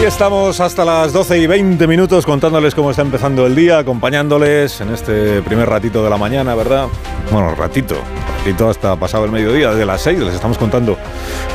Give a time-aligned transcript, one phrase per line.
[0.00, 4.80] Aquí estamos hasta las 12 y 20 minutos contándoles cómo está empezando el día, acompañándoles
[4.80, 6.86] en este primer ratito de la mañana, ¿verdad?
[7.30, 7.96] Bueno, ratito,
[8.38, 10.96] ratito hasta pasado el mediodía, desde las 6 les estamos contando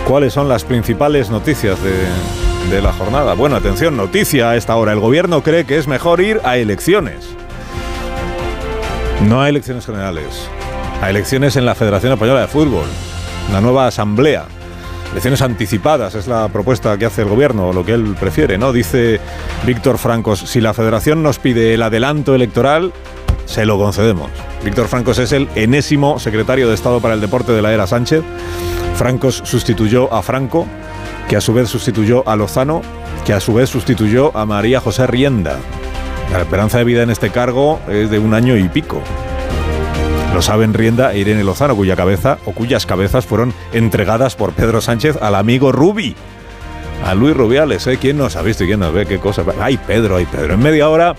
[0.07, 1.79] cuáles son las principales noticias
[2.69, 3.33] de, la jornada.
[3.33, 4.91] Bueno, atención, noticia a esta hora.
[4.91, 7.27] El gobierno cree que es mejor ir a elecciones.
[9.27, 10.47] No a elecciones generales,
[11.01, 12.85] a elecciones en la Federación Española de Fútbol,
[13.51, 14.45] la nueva asamblea.
[15.15, 18.73] Elecciones anticipadas es la propuesta que hace el gobierno, o lo que él prefiere, ¿no?
[18.73, 19.21] Dice
[19.65, 22.91] Víctor Francos, si la federación nos pide el adelanto electoral,
[23.45, 24.29] se lo concedemos.
[24.65, 28.25] Víctor Francos es el enésimo secretario de Estado para el Deporte de la era Sánchez.
[28.97, 30.67] Francos sustituyó a Franco,
[31.29, 32.81] que a su vez sustituyó a Lozano,
[33.25, 35.55] que a su vez sustituyó a María José Rienda.
[36.33, 39.01] La esperanza de vida en este cargo es de un año y pico.
[40.35, 44.81] Lo saben Rienda e Irene Lozano, cuya cabeza o cuyas cabezas fueron entregadas por Pedro
[44.81, 46.13] Sánchez al amigo Rubi.
[47.05, 47.97] A Luis Rubiales, ¿eh?
[48.01, 49.05] ¿Quién nos ha visto y quién nos ve?
[49.05, 49.45] ¿Qué cosa?
[49.61, 50.55] ¡Ay, Pedro, ay, Pedro!
[50.55, 51.15] En media hora,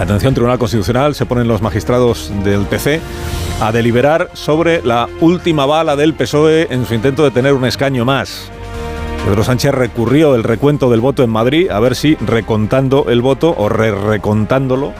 [0.00, 3.00] atención, Tribunal Constitucional, se ponen los magistrados del PC
[3.60, 8.04] a deliberar sobre la última bala del PSOE en su intento de tener un escaño
[8.04, 8.50] más.
[9.24, 13.54] Pedro Sánchez recurrió el recuento del voto en Madrid a ver si recontando el voto
[13.56, 14.94] o re recontándolo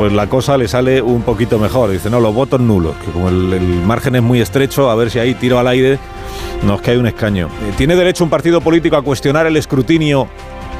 [0.00, 1.90] pues la cosa le sale un poquito mejor.
[1.90, 5.18] Dice, no, los votos nulos, que como el, margen es muy estrecho, a ver si
[5.18, 5.98] ahí tiro al aire
[6.62, 7.48] nos cae un escaño.
[7.48, 10.26] Eh, ¿Tiene derecho un partido político a cuestionar el escrutinio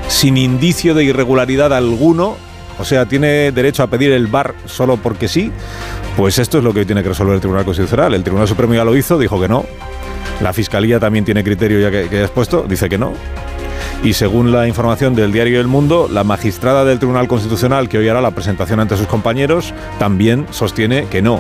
[0.09, 2.39] sin indicio de irregularidad alguno?
[2.79, 5.53] O sea, ¿tiene derecho a pedir el bar solo porque sí?
[6.17, 8.15] Pues esto es lo que tiene que resolver el Tribunal Constitucional.
[8.15, 9.67] El Tribunal Supremo ya lo hizo, dijo que no.
[10.41, 13.13] La Fiscalía también tiene criterio ya que, que has puesto, dice que no.
[14.03, 18.09] Y según la información del diario El Mundo, la magistrada del Tribunal Constitucional que hoy
[18.09, 21.39] hará la presentación ante sus compañeros también sostiene que no.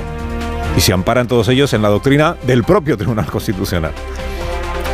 [0.76, 3.92] Y se amparan todos ellos en la doctrina del propio Tribunal Constitucional.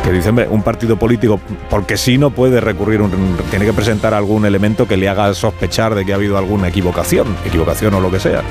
[0.01, 3.11] Que dice, hombre, un partido político, porque si no puede recurrir, un,
[3.49, 7.27] tiene que presentar algún elemento que le haga sospechar de que ha habido alguna equivocación,
[7.45, 8.43] equivocación o lo que sea.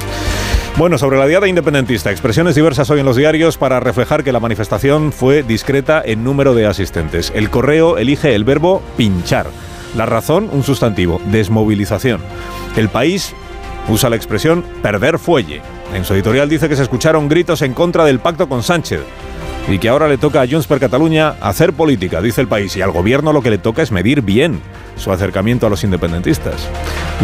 [0.78, 4.40] Bueno, sobre la diada independentista, expresiones diversas hoy en los diarios para reflejar que la
[4.40, 7.32] manifestación fue discreta en número de asistentes.
[7.34, 9.46] El correo elige el verbo pinchar.
[9.96, 12.20] La razón, un sustantivo, desmovilización.
[12.76, 13.34] El país
[13.88, 15.62] usa la expresión perder fuelle.
[15.94, 19.00] En su editorial dice que se escucharon gritos en contra del pacto con Sánchez
[19.68, 22.82] y que ahora le toca a Junts per Catalunya hacer política, dice el país, y
[22.82, 24.60] al gobierno lo que le toca es medir bien
[24.96, 26.68] su acercamiento a los independentistas.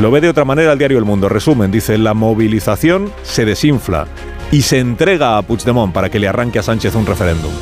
[0.01, 1.29] Lo ve de otra manera el diario El Mundo.
[1.29, 4.07] Resumen, dice, la movilización se desinfla
[4.51, 7.53] y se entrega a Puigdemont para que le arranque a Sánchez un referéndum.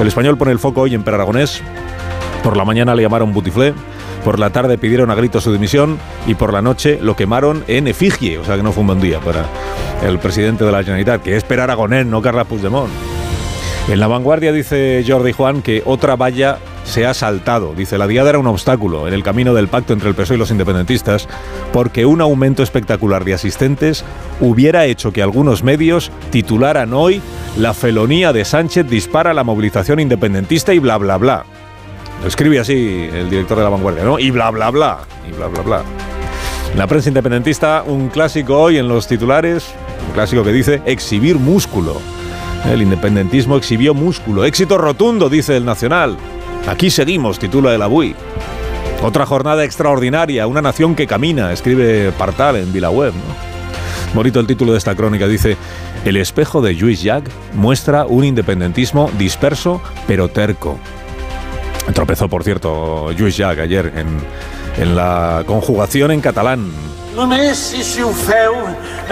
[0.00, 1.16] El español pone el foco hoy en Per.
[2.42, 3.72] Por la mañana le llamaron Butiflé,
[4.24, 7.88] por la tarde pidieron a grito su dimisión y por la noche lo quemaron en
[7.88, 9.46] efigie, o sea que no fue un buen día para
[10.02, 12.90] el presidente de la Generalitat, que es Per Aragonés, no Carla Puigdemont.
[13.86, 17.74] En la vanguardia dice Jordi Juan que otra valla se ha saltado.
[17.74, 20.38] Dice, la diada era un obstáculo en el camino del pacto entre el PSOE y
[20.38, 21.28] los independentistas
[21.70, 24.02] porque un aumento espectacular de asistentes
[24.40, 27.20] hubiera hecho que algunos medios titularan hoy
[27.58, 31.44] La felonía de Sánchez dispara la movilización independentista y bla, bla, bla.
[32.22, 34.18] Lo escribe así el director de la vanguardia, ¿no?
[34.18, 35.00] Y bla, bla, bla.
[35.28, 35.82] Y bla, bla, bla.
[36.74, 39.74] La prensa independentista, un clásico hoy en los titulares,
[40.08, 42.00] un clásico que dice exhibir músculo.
[42.70, 44.44] El independentismo exhibió músculo.
[44.44, 46.16] Éxito rotundo, dice el Nacional.
[46.66, 48.14] Aquí seguimos, titula el Abui.
[49.02, 53.12] Otra jornada extraordinaria, una nación que camina, escribe Partal en Vilaweb.
[53.12, 54.14] ¿no?
[54.14, 55.58] Bonito el título de esta crónica, dice,
[56.06, 60.78] el espejo de Lluís Llach muestra un independentismo disperso pero terco.
[61.92, 64.06] Tropezó, por cierto, Lluís Llach ayer en,
[64.82, 66.70] en la conjugación en catalán.
[67.14, 68.56] Només si, si ho feu,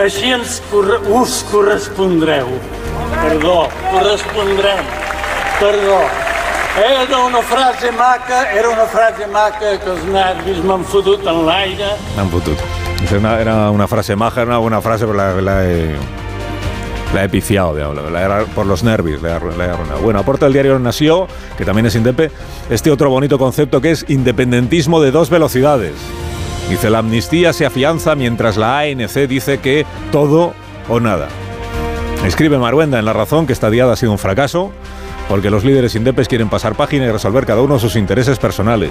[0.02, 2.48] així ens corre us correspondreu.
[3.14, 4.82] Perdó, correspondrem.
[6.82, 11.92] Era una frase maca, era una frase maca que els nervis m'han fotut en l'aire.
[12.16, 12.58] M'han fotut.
[13.14, 15.94] Una, era una frase maja, era una buena frase, pero la, la he,
[17.14, 20.00] la digamos, la por los nervios, la he arruinado.
[20.02, 21.28] Bueno, aporta el diario Nació,
[21.58, 22.32] que también es Indepe,
[22.70, 25.92] este otro bonito concepto que es independentismo de dos velocidades.
[26.68, 30.54] Dice, la amnistía se afianza mientras la ANC dice que todo
[30.88, 31.28] o nada.
[32.24, 34.72] Escribe Maruenda en La Razón que esta diada ha sido un fracaso
[35.28, 38.90] porque los líderes indepes quieren pasar página y resolver cada uno sus intereses personales.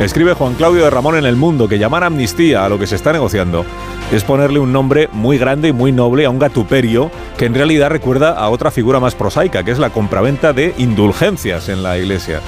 [0.00, 2.96] Escribe Juan Claudio de Ramón en El Mundo que llamar amnistía a lo que se
[2.96, 3.66] está negociando
[4.10, 7.90] es ponerle un nombre muy grande y muy noble a un gatuperio que en realidad
[7.90, 12.40] recuerda a otra figura más prosaica, que es la compraventa de indulgencias en la Iglesia.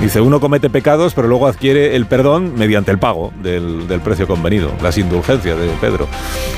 [0.00, 4.72] Dice, uno comete pecados, pero luego adquiere el perdón mediante el pago del, precio convenido,
[4.82, 6.08] las indulgencias de Pedro.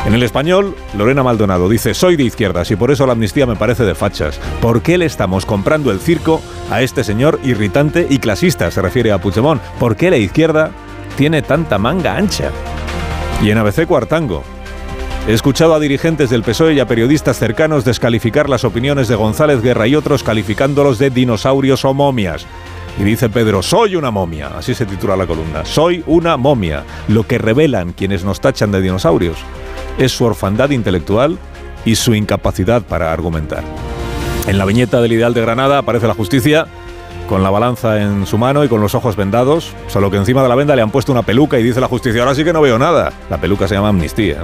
[0.06, 3.56] En el español, Lorena Maldonado dice, soy de izquierdas y por eso la amnistía me
[3.56, 4.38] parece de fachas.
[4.60, 6.40] ¿Por qué le estamos comprando el circo
[6.70, 8.70] a este señor irritante y clasista?
[8.70, 9.60] Se refiere a Puigdemont.
[9.80, 10.70] ¿Por qué la izquierda
[11.16, 12.52] tiene tanta manga ancha?
[13.42, 14.44] Y en ABC Cuartango,
[15.28, 19.62] He escuchado a dirigentes del PSOE y a periodistas cercanos descalificar las opiniones de González
[19.62, 22.44] Guerra y otros calificándolos de dinosaurios o momias.
[22.98, 26.84] Y dice Pedro, soy una momia, así se titula la columna, soy una momia.
[27.08, 29.36] Lo que revelan quienes nos tachan de dinosaurios
[29.98, 31.38] es su orfandad intelectual
[31.84, 33.64] y su incapacidad para argumentar.
[34.46, 36.66] En la viñeta del Ideal de Granada aparece la justicia
[37.28, 40.48] con la balanza en su mano y con los ojos vendados, solo que encima de
[40.48, 42.60] la venda le han puesto una peluca y dice la justicia, ahora sí que no
[42.60, 43.12] veo nada.
[43.30, 44.38] La peluca se llama amnistía.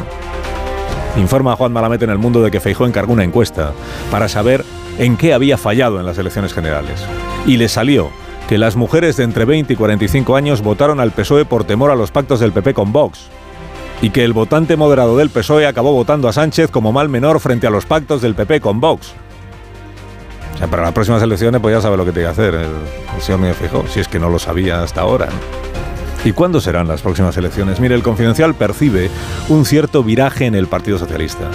[1.17, 3.73] Informa a Juan Malamete en el mundo de que Feijó encargó una encuesta
[4.11, 4.65] para saber
[4.99, 7.05] en qué había fallado en las elecciones generales.
[7.47, 8.11] Y le salió
[8.49, 11.95] que las mujeres de entre 20 y 45 años votaron al PSOE por temor a
[11.95, 13.29] los pactos del PP con Vox.
[14.01, 17.67] Y que el votante moderado del PSOE acabó votando a Sánchez como mal menor frente
[17.67, 19.13] a los pactos del PP con Vox.
[20.55, 23.21] O sea, para las próximas elecciones pues ya sabe lo que tiene que hacer el,
[23.21, 25.29] señor Núñez Fijó, si es que no lo sabía hasta ahora.
[26.25, 27.81] ¿Y cuándo serán las próximas elecciones?
[27.81, 29.11] Mire, el Confidencial percibe
[29.51, 31.51] un cierto viraje en el Partido Socialista.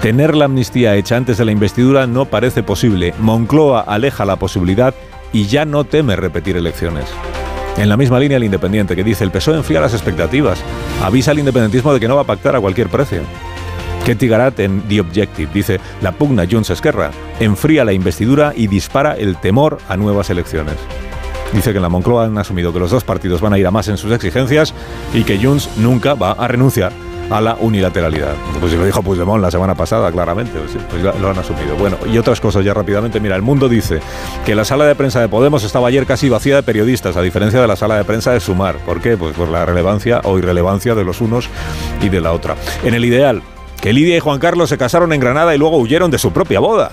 [0.00, 3.14] Tener la amnistía hecha antes de la investidura no parece posible.
[3.18, 4.94] Moncloa aleja la posibilidad
[5.32, 7.06] y ya no teme repetir elecciones.
[7.76, 10.60] En la misma línea el Independiente, que dice el PSOE enfría las expectativas,
[11.02, 13.22] avisa al independentismo de que no va a pactar a cualquier precio.
[14.04, 19.12] Ketty Garat en The Objective dice, la pugna Junts Esquerra enfría la investidura y dispara
[19.12, 20.76] el temor a nuevas elecciones.
[21.52, 23.70] Dice que en la Moncloa han asumido que los dos partidos van a ir a
[23.70, 24.74] más en sus exigencias
[25.14, 26.92] y que Junts nunca va a renunciar
[27.30, 28.34] a la unilateralidad.
[28.60, 31.76] Pues lo dijo Puigdemont la semana pasada, claramente, pues, pues lo han asumido.
[31.76, 33.20] Bueno, y otras cosas ya rápidamente.
[33.20, 34.00] Mira, el mundo dice
[34.44, 37.60] que la sala de prensa de Podemos estaba ayer casi vacía de periodistas, a diferencia
[37.60, 38.76] de la sala de prensa de Sumar.
[38.78, 39.16] ¿Por qué?
[39.16, 41.48] Pues por la relevancia o irrelevancia de los unos
[42.02, 42.56] y de la otra.
[42.84, 43.42] En el ideal,
[43.80, 46.60] que Lidia y Juan Carlos se casaron en Granada y luego huyeron de su propia
[46.60, 46.90] boda.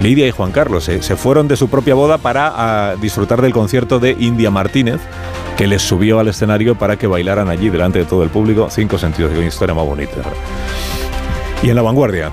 [0.00, 4.16] Lidia y Juan Carlos se, fueron de su propia boda para disfrutar del concierto de
[4.18, 5.00] India Martínez,
[5.56, 8.68] que les subió al escenario para que bailaran allí delante de todo el público.
[8.70, 10.22] Cinco sentidos, una historia más bonita.
[11.62, 12.30] Y en la vanguardia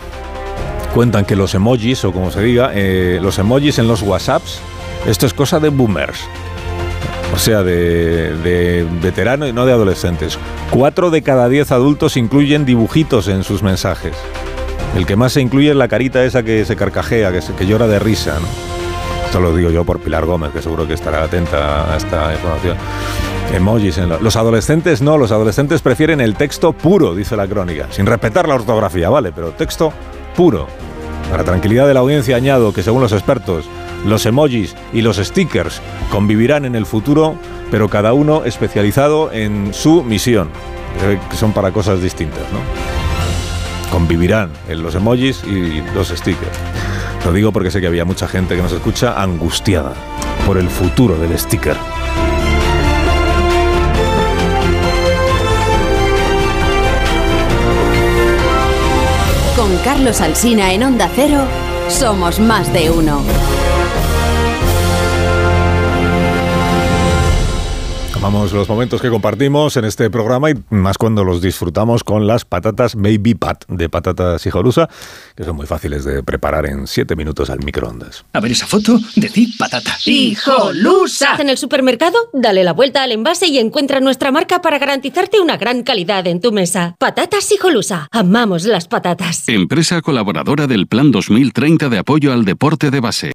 [0.94, 4.60] cuentan que los emojis, o como se diga, eh, los emojis en los WhatsApps,
[5.08, 6.20] esto es cosa de boomers.
[7.34, 10.38] O sea, de, de veteranos y no de adolescentes.
[10.70, 14.16] Cuatro de cada diez adultos incluyen dibujitos en sus mensajes.
[14.96, 17.86] El que más se incluye es la carita esa que se carcajea, que, que llora
[17.86, 18.38] de risa.
[19.26, 22.78] Esto lo digo yo por Pilar Gómez, que seguro que estará atenta a esta información.
[23.54, 23.98] Emojis.
[23.98, 28.48] En los adolescentes no, los adolescentes prefieren el texto puro, dice la crónica, sin respetar
[28.48, 29.34] la ortografía, ¿vale?
[29.34, 29.92] Pero texto
[30.36, 30.68] puro.
[31.30, 33.66] Para tranquilidad de la audiencia añado que según los expertos,
[34.06, 37.36] los emojis y los stickers convivirán en el futuro,
[37.70, 40.50] pero cada uno especializado en su misión,
[41.30, 43.05] que son para cosas distintas, ¿no?
[43.92, 46.58] Convivirán en los emojis y los stickers.
[47.26, 49.94] Lo digo porque sé que había mucha gente que nos escucha angustiada
[50.46, 51.76] por el futuro del sticker.
[59.56, 61.42] Con Carlos Alsina en Onda Cero,
[61.90, 63.24] somos más de uno.
[68.26, 72.44] Amamos los momentos que compartimos en este programa y más cuando los disfrutamos con las
[72.44, 74.90] patatas Baby Pat de patatas hijolusa,
[75.36, 78.26] que son muy fáciles de preparar en 7 minutos al microondas.
[78.34, 79.96] A ver esa foto, decir patata.
[80.06, 81.36] ¡Hijolusa!
[81.38, 85.58] En el supermercado, dale la vuelta al envase y encuentra nuestra marca para garantizarte una
[85.58, 86.96] gran calidad en tu mesa.
[86.98, 88.08] Patatas hijolusa.
[88.10, 89.48] Amamos las patatas.
[89.50, 93.34] Empresa colaboradora del Plan 2030 de apoyo al deporte de base.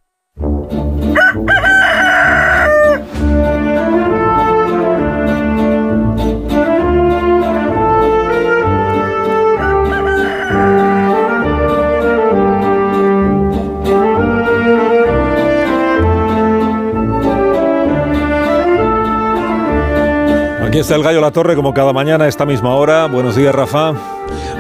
[20.80, 23.06] Está el Gallo La Torre, como cada mañana a esta misma hora.
[23.06, 23.92] Buenos días, Rafa.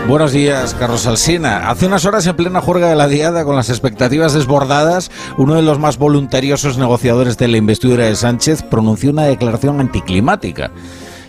[0.06, 1.70] Buenos días, Carlos Alsina.
[1.70, 5.62] Hace unas horas, en plena juerga de la Diada, con las expectativas desbordadas, uno de
[5.62, 10.70] los más voluntariosos negociadores de la investidura de Sánchez pronunció una declaración anticlimática.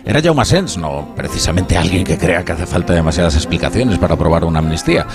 [0.04, 4.44] Era Jaume Sens, no precisamente alguien que crea que hace falta demasiadas explicaciones para aprobar
[4.44, 5.06] una amnistía.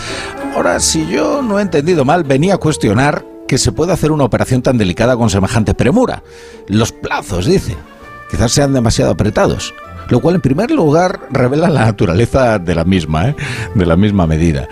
[0.56, 4.24] Ahora, si yo no he entendido mal, venía a cuestionar que se puede hacer una
[4.24, 6.24] operación tan delicada con semejante premura.
[6.68, 7.76] Los plazos, dice.
[8.30, 9.74] Quizás sean demasiado apretados
[10.10, 13.36] lo cual en primer lugar revela la naturaleza de la misma, ¿eh?
[13.76, 14.68] de la misma medida.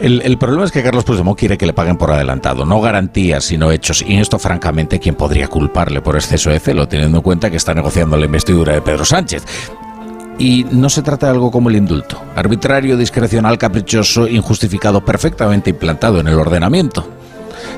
[0.00, 3.70] El, problema es que Carlos Puigdemont quiere que le paguen por adelantado, no garantías, sino
[3.70, 4.02] hechos.
[4.06, 7.74] Y esto, francamente, ¿quién podría culparle por exceso de celo, teniendo en cuenta que está
[7.74, 9.44] negociando la investidura de Pedro Sánchez?
[10.38, 16.20] Y no se trata de algo como el indulto, arbitrario, discrecional, caprichoso, injustificado, perfectamente implantado
[16.20, 17.06] en el ordenamiento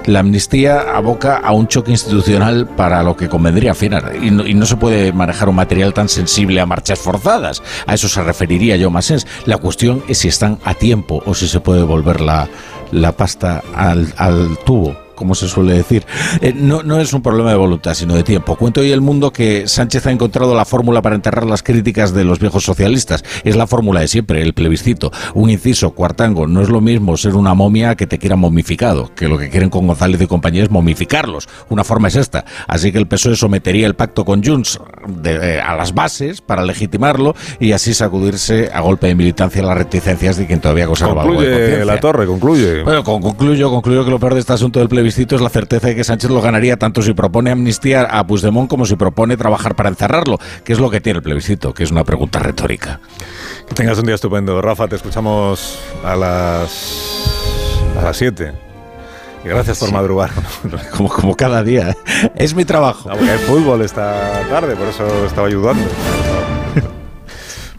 [0.06, 4.12] la amnistía aboca a un choque institucional para lo que convendría afinar.
[4.20, 7.62] Y no, se puede manejar un material tan sensible a marchas forzadas.
[7.86, 9.02] A eso se referiría yo más.
[9.46, 12.48] La cuestión es si están a tiempo o si se puede volver la,
[12.92, 16.04] la pasta al, al tubo como se suele decir.
[16.40, 18.56] Eh, no, no es un problema de voluntad, sino de tiempo.
[18.56, 22.24] Cuento hoy el mundo que Sánchez ha encontrado la fórmula para enterrar las críticas de
[22.24, 23.22] los viejos socialistas.
[23.44, 25.12] Es la fórmula de siempre, el plebiscito.
[25.34, 29.28] Un inciso, cuartango, no es lo mismo ser una momia que te quieran momificado, que
[29.28, 31.48] lo que quieren con González y compañía es momificarlos.
[31.68, 32.44] Una forma es esta.
[32.66, 34.80] Así que el PSOE sometería el pacto con Junts
[35.24, 40.36] eh, a las bases para legitimarlo y así sacudirse a golpe de militancia las reticencias
[40.36, 42.82] de quien todavía conserva concluye algo la torre, concluye.
[42.82, 45.96] Bueno, concluyo, concluyo que lo peor de este asunto del plebiscito es la certeza de
[45.96, 49.88] que Sánchez lo ganaría tanto si propone amnistía a Puigdemont como si propone trabajar para
[49.88, 53.00] encerrarlo, que es lo que tiene el plebiscito, que es una pregunta retórica.
[53.68, 54.60] Que tengas un día estupendo.
[54.60, 58.52] Rafa, te escuchamos a las a las 7.
[59.44, 60.30] Y gracias por madrugar.
[60.96, 61.90] Como, como cada día.
[61.90, 61.96] ¿eh?
[62.36, 63.08] Es mi trabajo.
[63.08, 65.84] No, porque hay fútbol esta tarde, por eso estaba ayudando.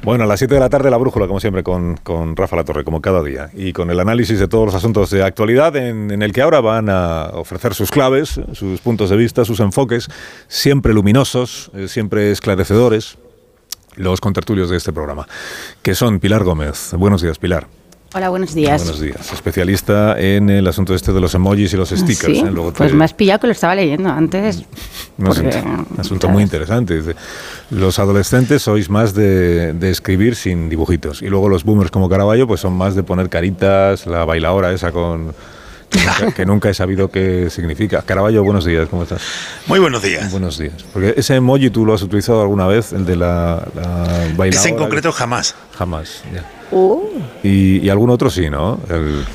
[0.03, 2.65] Bueno, a las 7 de la tarde la brújula, como siempre, con, con Rafa La
[2.65, 6.11] Torre, como cada día, y con el análisis de todos los asuntos de actualidad en,
[6.11, 10.09] en, el que ahora van a ofrecer sus claves, sus puntos de vista, sus enfoques,
[10.49, 13.17] siempre luminosos, eh, siempre esclarecedores,
[13.95, 15.25] los contertulios de este programa,
[15.81, 16.91] que son Pilar Gómez.
[16.97, 17.67] Buenos días, Pilar.
[18.15, 18.83] Hola, buenos días.
[18.83, 19.33] Buenos días.
[19.33, 22.37] Especialista en el asunto este de los emojis y los stickers.
[22.37, 22.43] ¿Sí?
[22.45, 22.51] ¿eh?
[22.51, 24.65] Luego Pues me has pillado que lo estaba leyendo antes.
[25.17, 27.01] Un asunto, un asunto muy interesante.
[27.71, 31.23] Los adolescentes sois más de, de, escribir sin dibujitos.
[31.23, 34.91] Y luego los boomers como Caraballo pues son más de poner caritas, la bailadora esa
[34.91, 35.33] con...
[35.89, 38.03] Que nunca, que nunca he sabido qué significa.
[38.03, 39.23] Caraballo, buenos días, ¿cómo estás?
[39.65, 40.31] Muy buenos días.
[40.31, 40.85] Buenos días.
[40.93, 43.83] Porque ese emoji tú lo has utilizado alguna vez, el de la, la
[44.37, 44.49] bailadora.
[44.49, 45.55] Ese en concreto jamás.
[45.75, 46.62] Jamás, ya.
[46.73, 47.01] Uh.
[47.43, 48.79] Y, y, algún otro sí, ¿no?
[48.89, 49.25] El,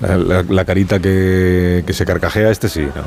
[0.00, 3.04] la, la, carita que, que, se carcajea, este sí, ¿no?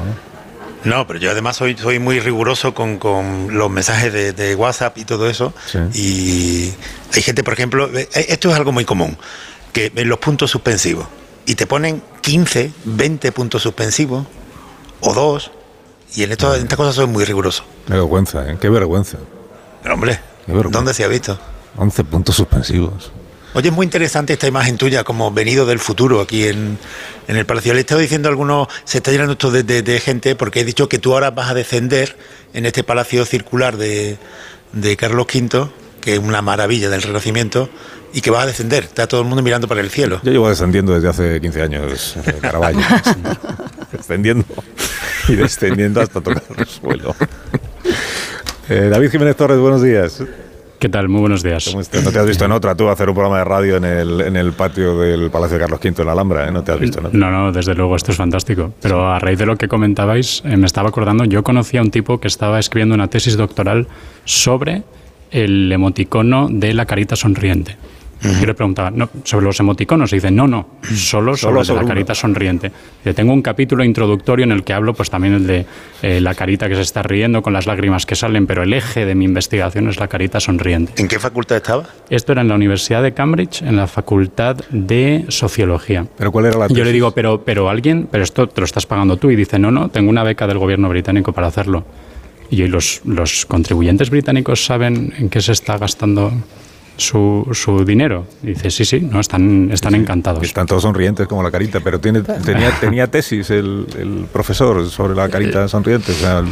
[0.85, 4.97] No, pero yo además soy, soy muy riguroso con, con los mensajes de, de, WhatsApp
[4.97, 5.53] y todo eso.
[5.65, 5.79] Sí.
[5.93, 6.73] Y
[7.13, 9.17] hay gente, por ejemplo, esto es algo muy común,
[9.73, 11.05] que en los puntos suspensivos,
[11.45, 14.25] y te ponen 15, 20 puntos suspensivos,
[15.01, 15.51] o dos,
[16.15, 17.63] y en, esto, en estas cosas soy muy riguroso.
[17.85, 18.57] Qué vergüenza, ¿eh?
[18.59, 19.17] Qué vergüenza.
[19.83, 20.77] Pero hombre, Qué vergüenza.
[20.77, 21.37] ¿dónde se ha visto?
[21.77, 23.11] 11 puntos suspensivos.
[23.53, 26.77] Oye, es muy interesante esta imagen tuya como venido del futuro aquí en,
[27.27, 27.73] en el Palacio.
[27.73, 30.59] Le he estado diciendo a algunos, se está llenando esto de, de, de, gente porque
[30.59, 32.15] he dicho que tú ahora vas a descender
[32.53, 34.17] en este Palacio Circular de,
[34.73, 35.67] de Carlos V,
[35.99, 37.69] que es una maravilla del Renacimiento,
[38.13, 38.83] y que vas a descender.
[38.83, 40.19] Está todo el mundo mirando para el cielo.
[40.23, 42.79] Yo llevo descendiendo desde hace 15 años, eh, Caraballo.
[43.91, 44.45] descendiendo
[45.27, 47.15] y descendiendo hasta tocar el suelo.
[48.69, 50.21] Eh, David Jiménez Torres, buenos días.
[50.79, 51.09] ¿Qué tal?
[51.09, 51.75] Muy buenos días.
[51.75, 54.37] No te has visto en otra, tú, hacer un programa de radio en el, en
[54.37, 56.51] el patio del Palacio de Carlos V en la Alhambra, ¿eh?
[56.53, 57.11] No te has visto otra.
[57.11, 58.73] No, no, desde luego, esto es fantástico.
[58.81, 61.91] Pero a raíz de lo que comentabais, eh, me estaba acordando, yo conocí a un
[61.91, 63.87] tipo que estaba escribiendo una tesis doctoral
[64.23, 64.83] sobre
[65.31, 67.75] el emoticono de la carita sonriente.
[68.21, 70.11] Yo le preguntaba, no, ¿sobre los emoticonos?
[70.11, 72.71] Y dice, no, no, solo sobre, Solo sobre la carita sonriente.
[72.99, 75.65] Dice, tengo un capítulo introductorio en el que hablo pues también el de
[76.01, 79.05] eh, la carita que se está riendo con las lágrimas que salen, pero el eje
[79.05, 80.93] de mi investigación es la carita sonriente.
[80.97, 81.85] ¿En qué facultad estaba?
[82.09, 86.05] Esto era en la Universidad de Cambridge, en la Facultad de Sociología.
[86.17, 86.77] ¿Pero cuál era la tesis?
[86.77, 89.31] Yo le digo, pero, pero alguien, pero esto te lo estás pagando tú.
[89.31, 91.85] Y dice, no, no, tengo una beca del gobierno británico para hacerlo.
[92.49, 96.33] Y los, los contribuyentes británicos saben en qué se está gastando
[96.99, 98.25] su, su, dinero.
[98.43, 100.43] Y dice, sí, sí, no, están, están sí, encantados.
[100.43, 105.15] Están todos sonrientes como la carita, pero tiene, tenía, tenía tesis el, el profesor sobre
[105.15, 106.11] la carita sonriente.
[106.11, 106.47] O sea, el...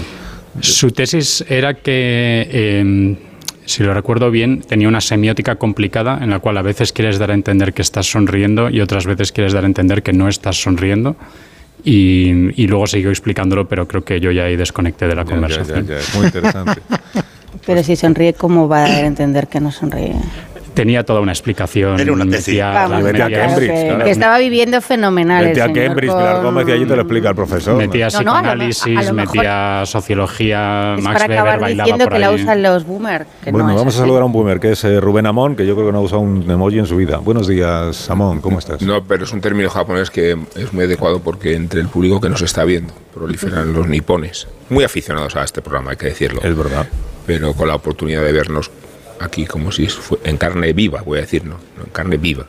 [0.61, 3.17] Su tesis era que, eh,
[3.65, 7.31] si lo recuerdo bien, tenía una semiótica complicada en la cual a veces quieres dar
[7.31, 10.61] a entender que estás sonriendo y otras veces quieres dar a entender que no estás
[10.61, 11.15] sonriendo.
[11.83, 15.31] Y, y, luego siguió explicándolo, pero creo que yo ya ahí desconecté de la ya,
[15.31, 15.85] conversación.
[15.85, 16.81] Ya, ya, es muy interesante.
[17.65, 20.15] Pero si sonríe, ¿cómo va a dar a entender que no sonríe?
[20.77, 21.99] Tenía toda una explicación.
[21.99, 22.47] Era una tesis.
[22.49, 24.03] Metía, Vamos, vete a metía- Cambridge, que, claro.
[24.05, 25.41] que estaba viviendo fenomenal.
[25.43, 27.75] el Vete a Cambridge, con- Pilar Gómez, y allí te lo explica el profesor.
[27.77, 31.25] Metía No, no, a lo me- psicoanálisis, a lo mejor metía sociología, Es Max para
[31.25, 33.25] Weber acabar bailaba diciendo por que la usan los boomers.
[33.51, 35.73] Bueno, no vamos a saludar a un boomer que es eh, Rubén Amón, que yo
[35.75, 37.17] creo que no ha usado un emoji en su vida.
[37.17, 38.81] Buenos días, Amón, ¿cómo estás?
[38.81, 42.29] No, pero es un término japonés que es muy adecuado porque entre el público que
[42.29, 46.41] nos está viendo proliferan los nipones, muy aficionados a este programa, hay que decirlo.
[46.43, 46.85] Es verdad.
[47.25, 48.71] pero con la oportunidad de vernos
[49.19, 51.55] aquí como si fue en carne viva, voy a decir, ¿no?
[51.83, 52.45] En carne viva.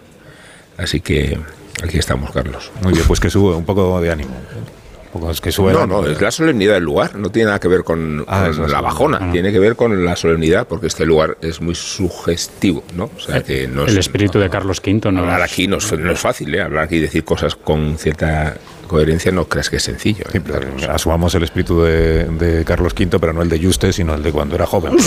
[0.77, 1.39] Así que
[1.83, 2.71] aquí estamos, Carlos.
[2.83, 4.31] Muy bien, pues que sube un poco de ánimo.
[4.31, 6.03] Un poco es que sube No, ánimo.
[6.03, 8.81] no, es la solemnidad del lugar, no tiene nada que ver con, Ah, con la
[8.83, 9.33] bajona, solemnidad.
[9.33, 13.11] tiene que ver con la solemnidad, porque este lugar es muy sugestivo, ¿no?
[13.17, 15.93] O sea, que no es- El espíritu de Carlos V no Hablar aquí no es,
[15.99, 16.61] no es fácil, ¿eh?
[16.63, 18.57] Hablar aquí y decir cosas con cierta
[18.89, 20.25] coherencia no creas que es sencillo.
[20.33, 20.41] ¿eh?
[20.89, 24.33] Asumamos el espíritu de, de Carlos V, pero no el de Juste, sino el de
[24.33, 24.97] cuando era joven.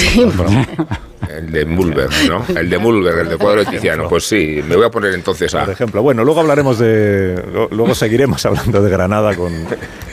[1.29, 2.43] El de Mulberg, ¿no?
[2.59, 4.09] El de Mulberg, el de cuadro de Tiziano.
[4.09, 5.61] Pues sí, me voy a poner entonces a...
[5.61, 7.41] Por ejemplo, bueno, luego hablaremos de.
[7.71, 9.53] Luego seguiremos hablando de Granada con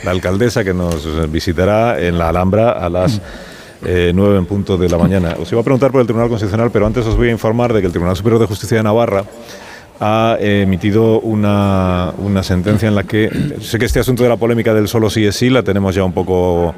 [0.04, 3.20] la alcaldesa que nos visitará en la Alhambra a las.
[3.84, 5.34] eh, 9 en punto de la mañana.
[5.40, 7.80] Os iba a preguntar por el Tribunal Constitucional, pero antes os voy a informar de
[7.80, 9.24] que el Tribunal Superior de Justicia de Navarra
[10.00, 14.36] ha eh, emitido una, una sentencia en la que sé que este asunto de la
[14.36, 16.74] polémica del solo sí es sí la tenemos ya un poco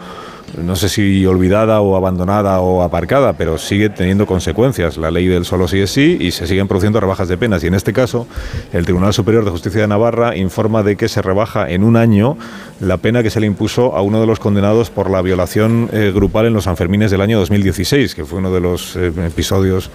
[0.59, 5.45] no sé si olvidada o abandonada o aparcada, pero sigue teniendo consecuencias la ley del
[5.45, 7.63] solo sí es sí y se siguen produciendo rebajas de penas.
[7.65, 8.27] Y en este caso,
[8.73, 12.37] el Tribunal Superior de Justicia de Navarra informa de que se rebaja en un año
[12.81, 16.13] la pena que se le impuso a uno de los condenados por la violación eh,
[16.15, 19.91] grupal en los Sanfermines del año 2016, que fue uno de los eh, episodios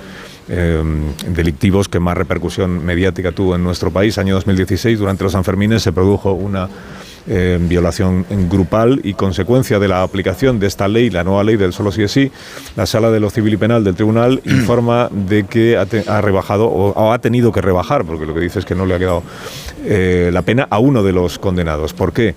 [0.50, 0.84] eh,
[1.30, 4.18] delictivos que más repercusión mediática tuvo en nuestro país.
[4.18, 6.70] Año 2016, durante los Sanfermines se produjo una
[7.28, 11.74] eh, violación grupal y consecuencia de la aplicación de esta ley, la nueva ley del
[11.74, 12.32] solo sí es sí,
[12.76, 16.22] la Sala de lo Civil y Penal del Tribunal informa de que ha, te- ha
[16.22, 18.94] rebajado o, o ha tenido que rebajar, porque lo que dice es que no le
[18.94, 19.24] ha quedado
[19.86, 21.94] eh, la pena a uno de los condenados.
[21.94, 22.36] ¿Por qué?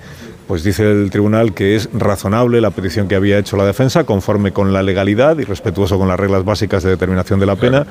[0.49, 4.51] Pues dice el tribunal que es razonable la petición que había hecho la defensa, conforme
[4.51, 7.87] con la legalidad y respetuoso con las reglas básicas de determinación de la pena,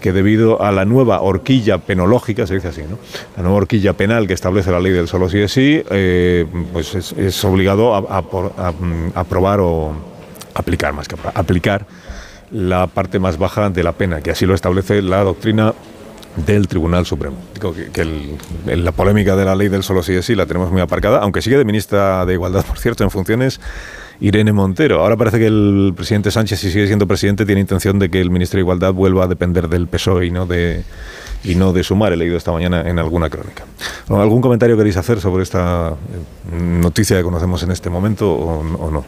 [0.00, 2.98] que debido a la nueva horquilla penológica, se dice así, ¿no?
[3.36, 6.94] La nueva horquilla penal que establece la ley del solo sí es sí, eh, pues
[6.94, 9.92] es, es obligado a, mm, aprobar o
[10.54, 11.84] aplicar más que aprobar, aplicar
[12.50, 15.74] la parte más baja de la pena, que así lo establece la doctrina
[16.46, 17.36] del Tribunal Supremo.
[17.54, 20.46] Digo que, que el- la polémica de la ley del solo sí es sí la
[20.46, 23.60] tenemos muy aparcada, aunque sigue de ministra de Igualdad, por cierto, en funciones
[24.20, 25.00] Irene Montero.
[25.00, 28.30] Ahora parece que el presidente Sánchez, si sigue siendo presidente, tiene intención de que el
[28.30, 30.82] ministro de Igualdad vuelva a depender del PSOE y no de
[31.44, 32.12] y no de Sumar.
[32.12, 33.64] He leído esta mañana en alguna crónica.
[34.08, 38.90] ¿Algún comentario queréis hacer sobre esta eh, noticia que conocemos en este momento o, o
[38.90, 39.04] no?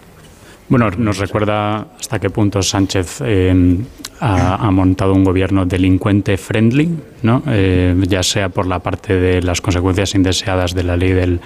[0.69, 3.79] Bueno, nos recuerda hasta qué punto Sánchez eh,
[4.21, 6.91] ha, montado un gobierno delincuente friendly,
[7.23, 7.43] ¿no?
[7.47, 11.41] Eh, ya sea por la parte de las consecuencias indeseadas de la ley del,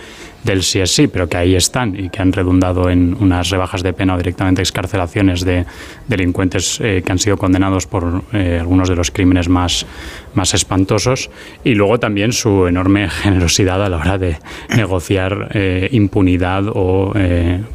[0.44, 3.82] del sí es sí, pero que ahí están y que han redundado en unas rebajas
[3.82, 5.64] de pena o directamente excarcelaciones de
[6.06, 9.86] delincuentes eh, que han sido condenados por eh, algunos de los crímenes más,
[10.34, 11.30] más espantosos
[11.64, 14.36] y luego también su enorme generosidad a la hora de
[14.76, 17.14] negociar eh, impunidad o,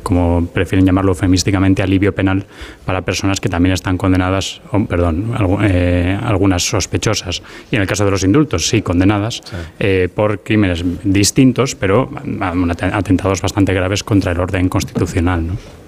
[0.03, 2.45] como prefieren llamarlo eufemísticamente, alivio penal
[2.85, 8.03] para personas que también están condenadas, o, perdón, eh, algunas sospechosas y en el caso
[8.03, 9.41] de los indultos, sí, condenadas
[9.79, 12.09] eh, por crímenes distintos, pero
[12.41, 15.47] at- atentados bastante graves contra el orden constitucional.
[15.47, 15.78] ¿no?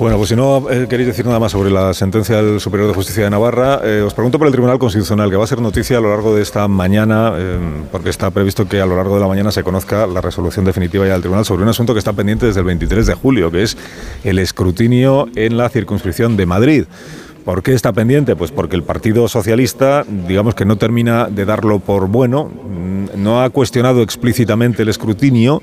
[0.00, 2.94] Bueno, pues si no eh, queréis decir nada más sobre la sentencia del Superior de
[2.94, 5.98] Justicia de Navarra, eh, os pregunto por el Tribunal Constitucional, que va a ser noticia
[5.98, 7.58] a lo largo de esta mañana, eh,
[7.92, 11.06] porque está previsto que a lo largo de la mañana se conozca la resolución definitiva
[11.06, 13.62] ya del Tribunal sobre un asunto que está pendiente desde el 23 de julio, que
[13.62, 13.76] es
[14.24, 16.84] el escrutinio en la circunscripción de Madrid.
[17.44, 18.36] ¿Por qué está pendiente?
[18.36, 23.42] Pues porque el Partido Socialista, digamos que no termina de darlo por bueno, mm, no
[23.42, 25.60] ha cuestionado explícitamente el escrutinio,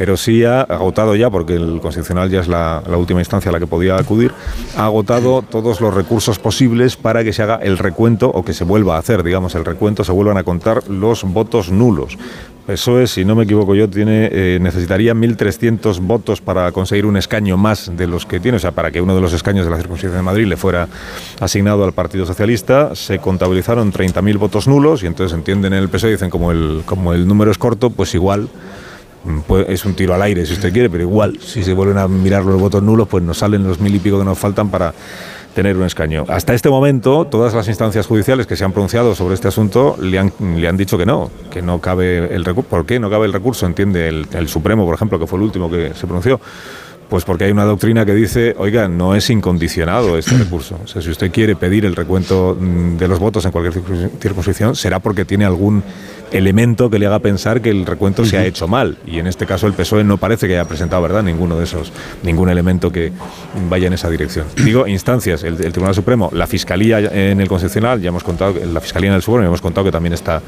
[0.00, 3.60] pero sí ha agotado ya, porque el Constitucional ya es la, última instancia a la
[3.60, 4.32] que podía acudir,
[4.74, 8.64] ha agotado todos los recursos posibles para que se haga el recuento o que se
[8.64, 12.16] vuelva a hacer, digamos, el recuento, se vuelvan a contar los votos nulos.
[12.66, 17.18] Eso es, si no me equivoco yo, tiene, eh, necesitaría 1.300 votos para conseguir un
[17.18, 19.70] escaño más de los que tiene, o sea, para que uno de los escaños de
[19.70, 20.88] la circunscripción de Madrid le fuera
[21.40, 26.12] asignado al Partido Socialista, se contabilizaron 30.000 votos nulos y entonces entienden en el PSOE,
[26.12, 28.48] dicen como el, como el número es corto, pues igual
[29.68, 32.44] es un tiro al aire si usted quiere, pero igual si se vuelven a mirar
[32.44, 34.94] los votos nulos, pues nos salen los mil y pico que nos faltan para
[35.54, 36.24] tener un escaño.
[36.28, 40.18] Hasta este momento, todas las instancias judiciales que se han pronunciado sobre este asunto le
[40.18, 42.70] han, le han dicho que no, que no cabe el recurso.
[42.70, 43.66] ¿Por qué no cabe el recurso?
[43.66, 46.40] Entiende el, el Supremo, por ejemplo, que fue el último que se pronunció.
[47.10, 50.78] Pues porque hay una doctrina que dice, oiga, no es incondicionado este recurso.
[50.84, 54.10] O sea, si usted quiere pedir el recuento mm, de los votos en cualquier circun-
[54.20, 55.82] circunscripción, será porque tiene algún
[56.30, 58.98] elemento que le haga pensar que el recuento se ha hecho mal.
[59.04, 61.92] Y en este caso el PSOE no parece que haya presentado, ¿verdad?, ninguno de esos,
[62.22, 63.10] ningún elemento que
[63.68, 64.46] vaya en esa dirección.
[64.64, 68.80] Digo, instancias, el, el Tribunal Supremo, la Fiscalía en el Constitucional, ya hemos contado, la
[68.80, 70.40] Fiscalía en el Supremo, ya hemos contado que también está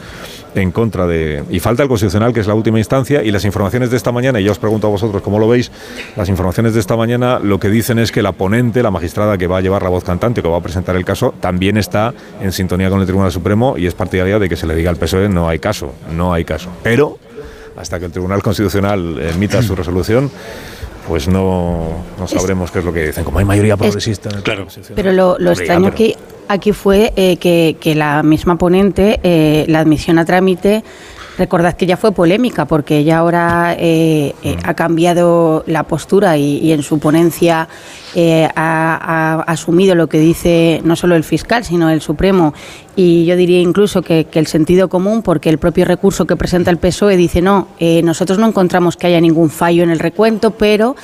[0.54, 1.44] en contra de...
[1.50, 4.40] Y falta el Constitucional, que es la última instancia, y las informaciones de esta mañana,
[4.40, 5.70] y ya os pregunto a vosotros cómo lo veis,
[6.16, 9.46] las informaciones de esta mañana lo que dicen es que la ponente, la magistrada que
[9.46, 12.52] va a llevar la voz cantante, que va a presentar el caso, también está en
[12.52, 15.28] sintonía con el Tribunal Supremo y es partidaria de que se le diga al PSOE
[15.28, 16.70] no hay caso, no hay caso.
[16.82, 17.18] Pero
[17.76, 20.30] hasta que el Tribunal Constitucional emita su resolución,
[21.06, 23.24] pues no, no sabremos qué es lo que dicen.
[23.24, 24.66] Como hay mayoría progresista en el claro.
[24.94, 26.16] Pero lo, lo extraño aquí,
[26.48, 30.82] aquí fue eh, que, que, la misma ponente, eh, la admisión a trámite,
[31.38, 36.58] recordad que ya fue polémica porque ella ahora eh, eh, ha cambiado la postura y,
[36.58, 37.68] y en su ponencia
[38.14, 42.52] eh, ha, ha, asumido lo que dice no solo el fiscal, sino el Supremo.
[42.94, 46.70] Y yo diría incluso que, que el sentido común, porque el propio recurso que presenta
[46.70, 47.68] el PSOE dice no,
[48.02, 50.94] nosotros no encontramos que haya ningún fallo en el recuento, pero,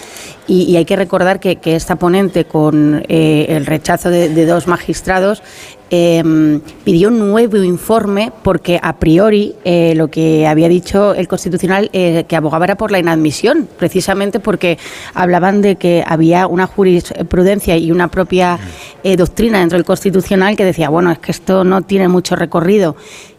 [0.47, 4.67] y, y hay que recordar que, que esta ponente, con el rechazo de, de dos
[4.67, 5.43] magistrados,
[5.91, 11.91] eh, pidió un nuevo informe porque a priori eh, lo que había dicho el Constitucional
[11.93, 14.79] eh, que abogaba era por la inadmisión, precisamente porque
[15.15, 18.59] hablaban de que había una jurisprudencia y una propia
[19.03, 22.97] eh, doctrina dentro del Constitucional que decía, bueno, es que esto no tiene mucho recorrido.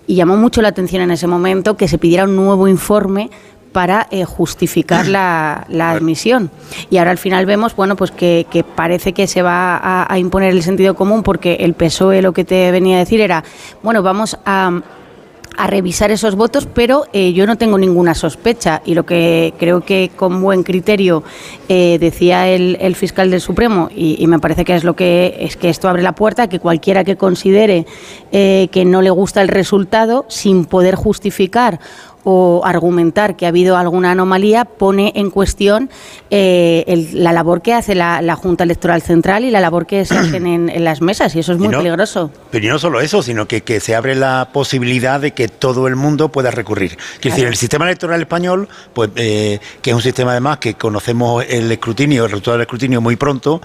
[0.07, 3.29] Y llamó mucho la atención en ese momento que se pidiera un nuevo informe
[3.71, 6.51] para eh, justificar la, la, admisión.
[6.89, 10.19] Y ahora al final vemos, bueno, pues que, que parece que se va a, a,
[10.19, 13.43] imponer el sentido común porque el PSOE lo que te venía a decir era,
[13.81, 14.81] bueno, vamos a
[15.59, 19.81] a revisar esos votos, pero eh, yo no tengo ninguna sospecha y lo que creo
[19.81, 21.21] que con buen criterio
[21.67, 25.35] eh, decía el, el, fiscal del Supremo y, y, me parece que es lo que
[25.41, 27.85] es que esto abre la puerta a que cualquiera que considere
[28.31, 31.81] que no le gusta el resultado sin poder justificar
[32.23, 35.89] o argumentar que ha habido alguna anomalía pone en cuestión
[36.29, 40.05] eh, el, la labor que hace la, la, Junta Electoral Central y la labor que
[40.05, 42.31] se hacen en, en las mesas y eso es muy no, peligroso.
[42.51, 45.95] Pero no solo eso, sino que, que, se abre la posibilidad de que todo el
[45.95, 46.97] mundo pueda recurrir.
[46.97, 47.35] Quiero claro.
[47.35, 51.71] decir, el sistema electoral español, pues eh, que es un sistema además que conocemos el
[51.71, 53.61] escrutinio, el resultado del escrutinio muy pronto,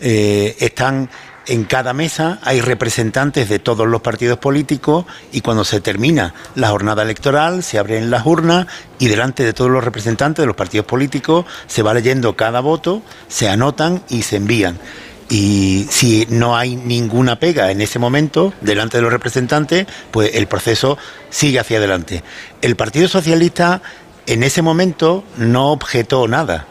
[0.00, 1.10] eh, están
[1.48, 6.68] en cada mesa hay representantes de todos los partidos políticos y cuando se termina la
[6.68, 8.66] jornada electoral se abren las urnas
[8.98, 13.02] y delante de todos los representantes de los partidos políticos se va leyendo cada voto,
[13.28, 14.78] se anotan y se envían.
[15.30, 20.46] Y si no hay ninguna pega en ese momento delante de los representantes, pues el
[20.46, 20.96] proceso
[21.28, 22.22] sigue hacia adelante.
[22.62, 23.82] El Partido Socialista
[24.26, 26.66] en ese momento no objetó nada.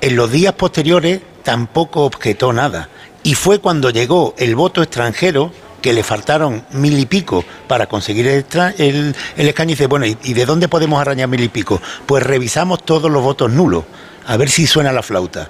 [0.00, 2.88] En los días posteriores tampoco objetó nada
[3.22, 8.26] y fue cuando llegó el voto extranjero que le faltaron mil y pico para conseguir
[8.26, 8.44] el,
[8.78, 11.80] el, escaño y dice, bueno, ¿y, ¿y, de dónde podemos arañar mil y pico?
[12.06, 13.84] Pues revisamos todos los votos nulos,
[14.26, 15.48] a ver si suena la flauta.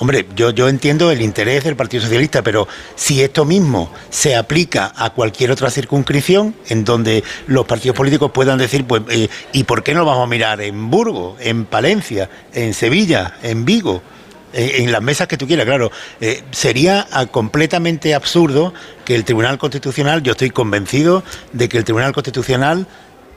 [0.00, 4.94] Hombre, yo, yo entiendo el interés del Partido Socialista, pero si esto mismo se aplica
[4.96, 9.82] a cualquier otra circunscripción en donde los partidos políticos puedan decir, pues, eh, ¿y por
[9.82, 14.02] qué no vamos a mirar en Burgos, en Palencia, en Sevilla, en Vigo?
[14.52, 15.90] En las mesas que tú quieras, claro.
[16.20, 22.12] Eh, sería completamente absurdo que el Tribunal Constitucional, yo estoy convencido de que el Tribunal
[22.12, 22.86] Constitucional,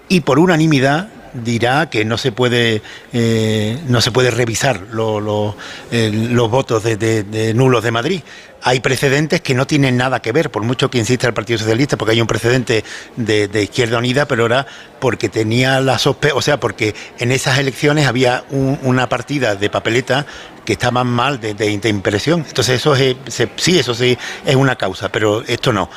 [0.09, 5.55] y por unanimidad, dirá que no se puede eh, no se puede revisar lo, lo,
[5.91, 8.21] eh, los votos de, nulos de Madrid.
[8.61, 11.97] Hay precedentes que no tienen nada que ver, por mucho que insista el Partido Socialista,
[11.97, 12.85] porque hay un precedente
[13.17, 14.65] de, Izquierda Unida, pero era
[14.99, 19.69] porque tenía la sospecha, o sea, porque en esas elecciones había un, una partida de
[19.69, 20.25] papeleta
[20.65, 22.45] que estaban mal de, de impresión.
[22.47, 25.89] Entonces eso es, se, sí, eso sí es una causa, pero esto no.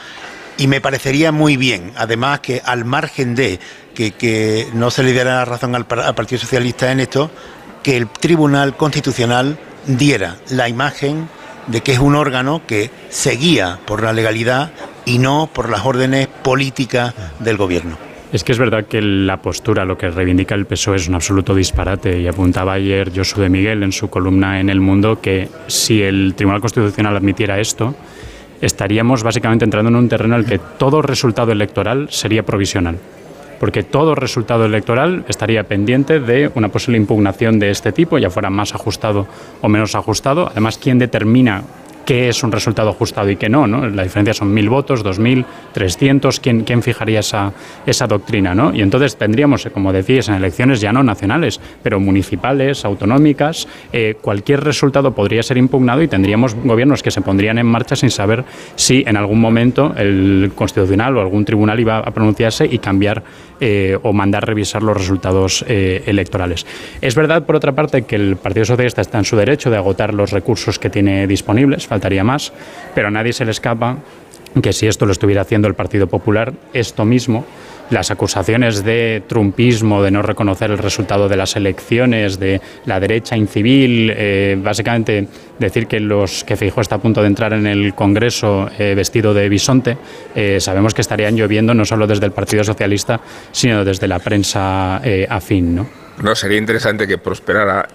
[0.59, 3.61] Y me parecería muy bien, además, que al margen de
[3.95, 7.31] que, que no se le diera la razón al, al, Partido Socialista en esto,
[7.83, 11.29] que el Tribunal Constitucional diera la imagen
[11.67, 14.71] de que es un órgano que seguía por la legalidad
[15.05, 17.99] y no por las órdenes políticas del gobierno.
[18.33, 21.55] Es que es verdad que la postura, lo que reivindica el PSOE es un absoluto
[21.55, 26.03] disparate y apuntaba ayer Josu de Miguel en su columna en El Mundo que si
[26.03, 27.95] el Tribunal Constitucional admitiera esto,
[28.61, 32.99] estaríamos básicamente entrando en un terreno en el que todo resultado electoral sería provisional.
[33.61, 38.51] Porque todo resultado electoral estaría pendiente de una posible impugnación de este tipo, ya fuera
[38.51, 39.29] más ajustado
[39.63, 40.49] o menos ajustado.
[40.51, 41.63] Además, ¿quién determina
[42.07, 43.87] qué es un resultado ajustado y qué no, ¿no?
[43.89, 47.53] La diferencia son mil votos, dos mil, trescientos, ¿quién, ¿quién fijaría esa,
[47.85, 48.75] esa doctrina, ¿no?
[48.75, 54.63] Y entonces tendríamos, como decías, en elecciones ya no nacionales, pero municipales, autonómicas, eh, cualquier
[54.63, 58.45] resultado podría ser impugnado y tendríamos gobiernos que se pondrían en marcha sin saber
[58.77, 63.25] si en algún momento el Constitucional o algún tribunal iba a pronunciarse y cambiar
[63.59, 66.67] eh, o mandar revisar los resultados eh, electorales.
[67.01, 70.13] Es verdad, por otra parte, que el Partido Socialista está en su derecho de agotar
[70.13, 72.53] los recursos que tiene disponibles, faltaría más,
[72.95, 73.97] pero a nadie se le escapa
[74.63, 77.45] que si esto lo estuviera haciendo el Partido Popular, esto mismo
[77.91, 83.37] las acusaciones de trumpismo, de no reconocer el resultado de las elecciones, de la derecha
[83.37, 85.29] incivil, eh, básicamente
[85.59, 89.33] decir que los que Feijóo está a punto de entrar en el Congreso eh, vestido
[89.35, 89.97] de bisonte,
[90.35, 93.21] eh, sabemos que estarían lloviendo no solo desde el Partido Socialista,
[93.53, 95.87] sino desde la prensa afín, ¿no?
[96.23, 97.87] No, sería interesante que prosperara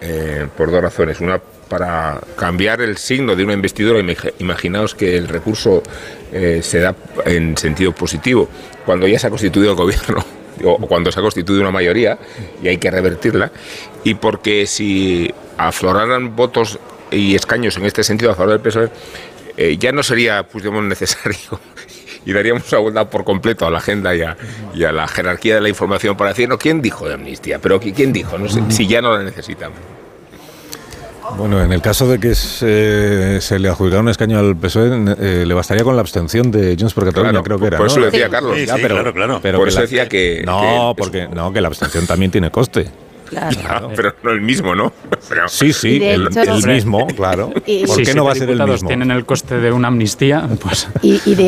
[0.56, 1.20] por dos razones.
[1.20, 4.04] Una, para cambiar el signo de una investidura.
[4.40, 5.82] Imaginaos que el recurso
[6.32, 6.94] se da
[7.26, 8.50] en sentido positivo
[8.86, 10.26] cuando ya se ha constituido el gobierno
[10.66, 12.18] o cuando se ha constituido una mayoría
[12.62, 13.52] y hay que revertirla,
[14.04, 16.80] y porque si afloraran votos
[17.10, 18.90] y escaños en este sentido a favor del PSOE,
[19.58, 21.60] eh, ya no sería pues, necesario
[22.26, 25.70] y daríamos una vuelta por completo a la agenda y a, la jerarquía de la
[25.70, 27.60] información para decir, no, ¿quién dijo de amnistía?
[27.60, 28.38] Pero ¿quién dijo?
[28.38, 29.78] No sé, si ya no la necesitamos.
[31.38, 35.54] Bueno, en el caso de que se, le adjudicara un escaño al PSOE, eh, le
[35.54, 37.78] bastaría con la abstención de Junts por Cataluña, creo que era.
[37.78, 38.56] Por eso lo decía Carlos.
[38.56, 39.58] pero, claro, claro.
[39.58, 40.44] por eso decía que.
[40.46, 42.88] No, porque no, que la abstención también tiene coste.
[43.32, 43.92] Claro.
[43.96, 44.92] pero no el mismo, ¿no?
[45.48, 46.30] sí, sí, el,
[46.68, 47.50] mismo, claro.
[47.88, 48.88] ¿Por qué no va a ser el mismo?
[48.88, 50.88] tienen el coste de una amnistía, pues...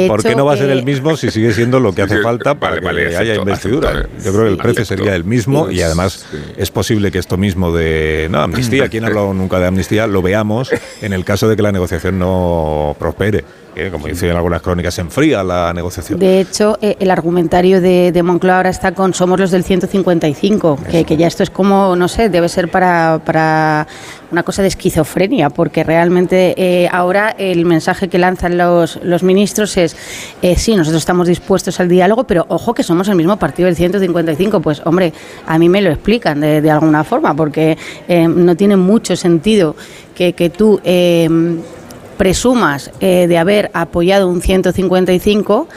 [0.07, 2.55] ¿Por qué no va a ser el mismo si sigue siendo lo que hace falta
[2.55, 4.07] para que haya investidura?
[4.23, 6.25] Yo creo que el precio sería el mismo y además
[6.57, 10.07] es posible que esto mismo de no, amnistía, ¿quién ha hablado nunca de amnistía?
[10.07, 13.43] Lo veamos en el caso de que la negociación no prospere
[13.91, 16.19] como dicen algunas crónicas, se enfría la negociación.
[16.19, 20.79] De hecho, eh, el argumentario de, de, Moncloa ahora está con somos los del 155,
[20.89, 23.87] que, que, ya esto es como, no sé, debe ser para, para
[24.31, 29.75] una cosa de esquizofrenia, porque realmente eh, ahora el mensaje que lanzan los, los ministros
[29.77, 29.95] es,
[30.41, 33.75] eh, sí, nosotros estamos dispuestos al diálogo, pero ojo que somos el mismo partido del
[33.75, 34.59] 155.
[34.61, 35.13] Pues hombre,
[35.47, 39.75] a mí me lo explican de, de alguna forma, porque no tiene mucho sentido
[40.15, 40.79] que, que tú
[42.17, 45.67] presumas eh, de haber apoyado un 155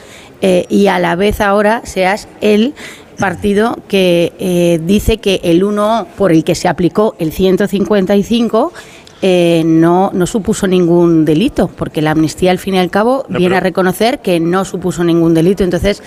[0.40, 2.75] eh, y a la vez ahora seas el
[3.18, 8.72] partido que eh, dice que el uno por el que se aplicó el 155
[9.22, 13.61] no, no supuso ningún delito, porque la amnistía al fin y al cabo viene a
[13.61, 15.64] reconocer que no supuso ningún delito.
[15.64, 16.01] Entonces,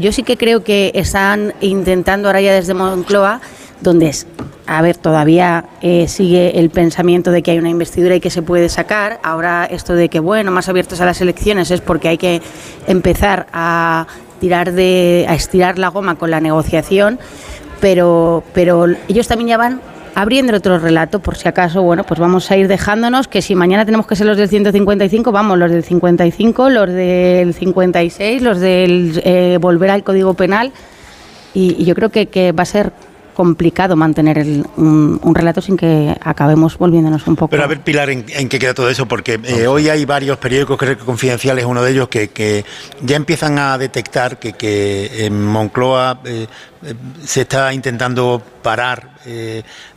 [0.00, 3.40] yo sí que creo que están intentando ahora ya desde Moncloa
[3.80, 4.12] donde
[4.66, 8.42] a ver, todavía eh, sigue el pensamiento de que hay una investidura y que se
[8.42, 9.20] puede sacar.
[9.22, 12.42] Ahora esto de que, bueno, más abiertos a las elecciones es porque hay que
[12.88, 14.06] empezar a
[14.40, 17.18] tirar de, a estirar la goma con la negociación,
[17.80, 19.80] pero, pero ellos también ya van
[20.16, 23.84] abriendo otro relato, por si acaso, bueno, pues vamos a ir dejándonos que si mañana
[23.84, 29.20] tenemos que ser los del 155, vamos, los del 55, los del 56, los del
[29.24, 30.72] eh, volver al Código Penal,
[31.52, 32.92] y, yo creo que, que va a ser
[33.36, 34.38] complicado mantener
[34.78, 37.50] un, relato sin que acabemos volviéndonos un poco.
[37.50, 39.06] Pero a ver, Pilar, ¿en, qué queda todo eso?
[39.06, 42.64] Porque eh, hoy hay varios periódicos, creo que Confidenciales uno de ellos, que,
[43.02, 46.46] ya empiezan a detectar que, en Moncloa eh,
[46.82, 46.94] eh,
[47.24, 49.10] se está intentando parar,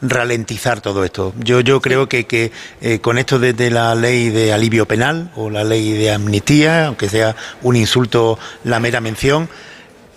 [0.02, 1.34] ralentizar todo esto.
[1.40, 2.52] Yo, yo creo que, que
[3.00, 7.38] con esto de, la ley de alivio penal o la ley de amnistía, aunque sea
[7.62, 9.48] un insulto la mera mención,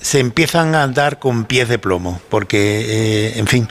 [0.02, 3.68] se empiezan a andar con pies de plomo, porque, eh, en fin,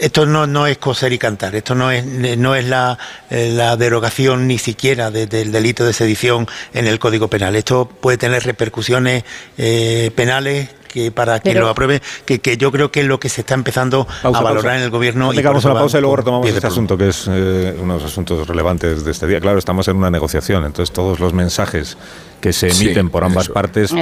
[0.00, 2.98] esto no, no, es coser y cantar, esto no es, no es la,
[3.30, 7.54] eh, la derogación ni siquiera del delito de sedición en el Código Penal.
[7.54, 9.24] Esto puede tener repercusiones
[9.56, 13.28] eh, penales que para que lo apruebe, que, que, yo creo que es lo que
[13.28, 15.32] se está empezando a valorar en el gobierno.
[15.32, 19.04] Dejamos la pausa y luego retomamos este asunto, que es uno de los asuntos relevantes
[19.04, 19.40] de este día.
[19.40, 21.96] Claro, estamos en una negociación, entonces todos los mensajes
[22.40, 23.92] que se emiten por ambas partes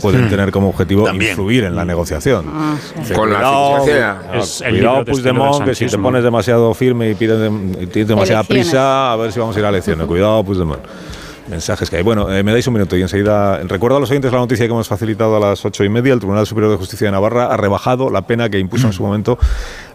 [0.00, 2.46] pueden tener como objetivo influir en la negociación.
[2.48, 2.76] Ah,
[3.14, 7.50] Con la cuidado, Puigdemont, que si te pones demasiado firme y pides,
[7.92, 10.06] tienes demasiada prisa, a ver si vamos a ir a elecciones.
[10.06, 10.82] Cuidado, Puigdemont
[11.48, 12.02] mensajes que hay.
[12.02, 14.72] Bueno, eh, me dais un minuto y enseguida recuerdo a los oyentes la noticia que
[14.72, 16.12] hemos facilitado a las ocho y media.
[16.12, 19.02] El Tribunal Superior de Justicia de Navarra ha rebajado la pena que impuso en su
[19.02, 19.38] momento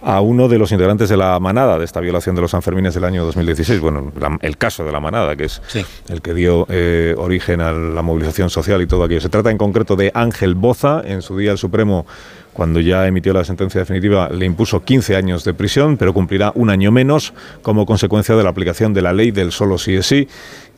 [0.02, 3.04] a uno de los integrantes de la manada de esta violación de los Sanfermines del
[3.04, 3.80] año 2016.
[3.80, 4.12] Bueno,
[4.42, 5.62] el caso de la manada, que es
[6.08, 9.22] el que dio eh, origen a la movilización social y todo aquello.
[9.22, 11.02] Se trata en concreto de Ángel Boza.
[11.06, 12.06] En su día el Supremo
[12.54, 16.70] cuando ya emitió la sentencia definitiva, le impuso 15 años de prisión, pero cumplirá un
[16.70, 20.28] año menos como consecuencia de la aplicación de la ley del solo sí es sí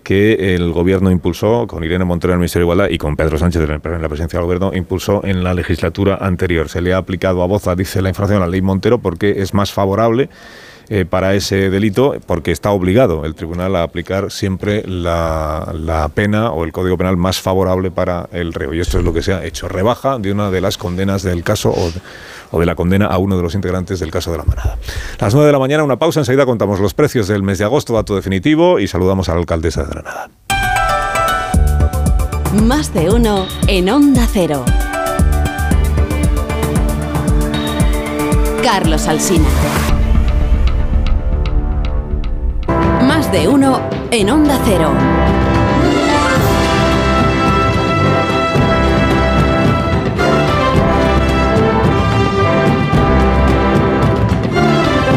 [0.03, 3.37] que el gobierno impulsó, con Irene Montero en el Ministerio de Igualdad y con Pedro
[3.37, 6.69] Sánchez en la presidencia del gobierno, impulsó en la legislatura anterior.
[6.69, 9.53] Se le ha aplicado a Boza, dice la información, a la ley Montero porque es
[9.53, 10.29] más favorable
[10.95, 16.65] eh, para ese delito porque está obligado el tribunal a aplicar siempre la, pena o
[16.65, 18.75] el código penal más favorable para el reo.
[18.75, 19.67] Y esto es lo que se ha hecho.
[19.67, 21.73] Rebaja de una de las condenas del caso
[22.51, 24.77] o de la condena a uno de los integrantes del caso de la manada.
[25.19, 26.19] Las 9 de la mañana, una pausa.
[26.19, 29.81] Enseguida contamos los precios del mes de agosto, dato definitivo, y saludamos a la alcaldesa
[29.81, 30.29] de Granada.
[32.67, 34.63] Más de uno en Onda Cero.
[38.61, 39.49] Carlos Alsina.
[43.33, 44.91] De uno en Onda Cero.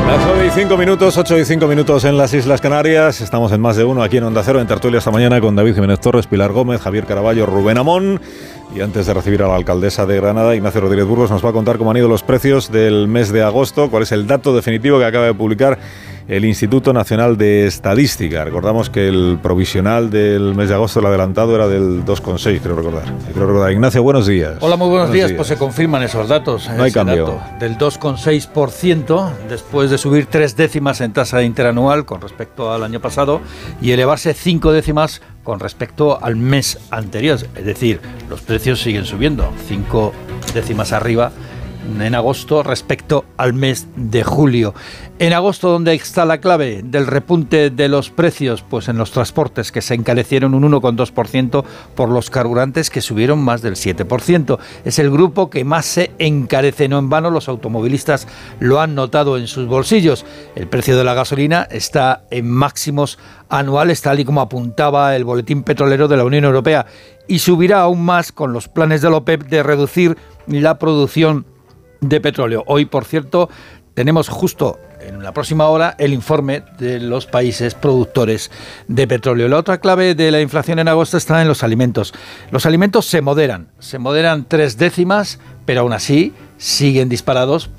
[0.07, 3.21] Las 9 y 5 minutos, 8 y 5 minutos en las Islas Canarias.
[3.21, 5.75] Estamos en más de uno aquí en Onda Cero, en Tertulia esta mañana con David
[5.75, 8.23] Jiménez Torres, Pilar Gómez, Javier Caraballo, Rubén Amón.
[8.75, 11.53] Y antes de recibir a la alcaldesa de Granada, Ignacio Rodríguez Burgos nos va a
[11.53, 14.99] contar cómo han ido los precios del mes de agosto, cuál es el dato definitivo
[14.99, 15.79] que acaba de publicar
[16.29, 18.45] el Instituto Nacional de Estadística.
[18.45, 23.05] Recordamos que el provisional del mes de agosto, el adelantado, era del 2,6, creo recordar.
[23.33, 23.73] Creo recordar.
[23.73, 24.57] Ignacio, buenos días.
[24.61, 25.33] Hola, muy buenos, días.
[25.33, 26.69] Pues se confirman esos datos.
[26.77, 27.27] No hay cambio.
[27.27, 33.01] Dato del 2,6% después de subir tres décimas en tasa interanual con respecto al año
[33.01, 33.41] pasado
[33.81, 37.39] y elevarse cinco décimas con respecto al mes anterior.
[37.55, 40.13] Es decir, los precios siguen subiendo, cinco
[40.55, 41.31] décimas arriba
[42.01, 44.75] en agosto respecto al mes de julio.
[45.19, 48.63] En agosto, ¿dónde está la clave del repunte de los precios?
[48.63, 53.63] Pues en los transportes, que se encarecieron un 1,2% por los carburantes, que subieron más
[53.63, 54.59] del 7%.
[54.85, 58.29] Es el grupo que más se encarece, no en vano, los automovilistas
[58.61, 60.27] lo han notado en sus bolsillos.
[60.55, 63.19] El precio de la gasolina está en máximos
[63.49, 66.87] anuales, tal y como apuntaba el Boletín Petrolero de la Unión Europea,
[67.27, 71.47] y subirá aún más con los planes de la OPEP de reducir la producción
[72.01, 72.65] de petróleo.
[72.67, 73.49] Hoy, por cierto,
[73.95, 78.51] tenemos justo en la próxima hora el informe de los países productores
[78.89, 79.49] de petróleo.
[79.49, 82.13] La otra clave de la inflación en agosto está en los alimentos.
[82.51, 87.71] Los alimentos se moderan, se moderan tres décimas, pero aún así siguen disparados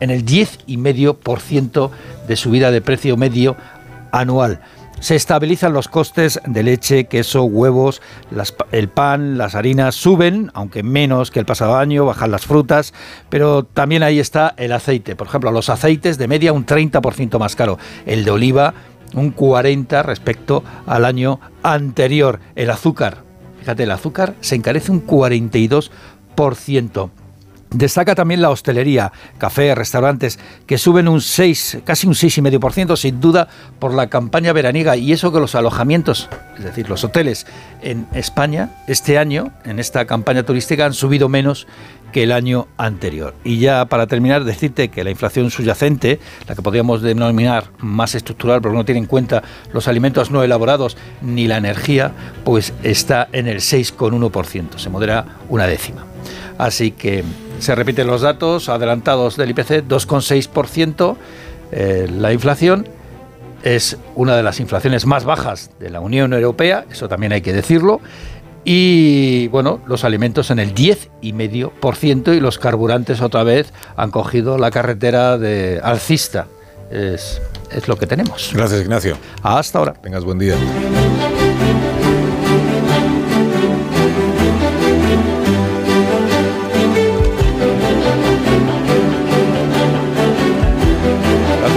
[0.00, 1.90] en el 10,5%
[2.26, 3.56] de subida de precio medio
[4.12, 4.60] anual
[5.00, 8.02] se estabilizan los costes de leche, queso, huevos,
[8.70, 12.92] el pan, las harinas suben, aunque menos que el pasado año, bajan las frutas,
[13.28, 15.16] pero también ahí está el aceite.
[15.16, 18.74] Por ejemplo, los aceites de media un 30% más caro, el de oliva
[19.14, 22.40] un 40% respecto al año anterior.
[22.54, 23.24] El azúcar,
[23.58, 27.10] fíjate, el azúcar se encarece un 42%.
[27.72, 33.46] Destaca también la hostelería, café, restaurantes, que suben un 6, casi un 6,5%, sin duda,
[33.78, 34.96] por la campaña veraniega.
[34.96, 36.28] Y eso que los alojamientos,
[36.58, 37.46] es decir, los hoteles
[37.80, 41.68] en España, este año, en esta campaña turística, han subido menos
[42.10, 43.34] que el año anterior.
[43.44, 48.60] Y ya para terminar, decirte que la inflación subyacente, la que podríamos denominar más estructural,
[48.60, 52.10] porque no tiene en cuenta los alimentos no elaborados ni la energía,
[52.44, 56.04] pues está en el 6,1%, se modera una décima.
[56.60, 57.24] Así que
[57.58, 61.16] se repiten los datos adelantados del IPC, 2,6%.
[61.72, 62.86] Eh, la inflación
[63.62, 67.54] es una de las inflaciones más bajas de la Unión Europea, eso también hay que
[67.54, 68.02] decirlo.
[68.62, 74.70] Y bueno, los alimentos en el 10,5% y los carburantes otra vez han cogido la
[74.70, 76.46] carretera de alcista.
[76.90, 77.40] Es,
[77.72, 78.50] es lo que tenemos.
[78.52, 79.16] Gracias, Ignacio.
[79.42, 79.94] Hasta ahora.
[79.94, 80.56] Tengas buen día.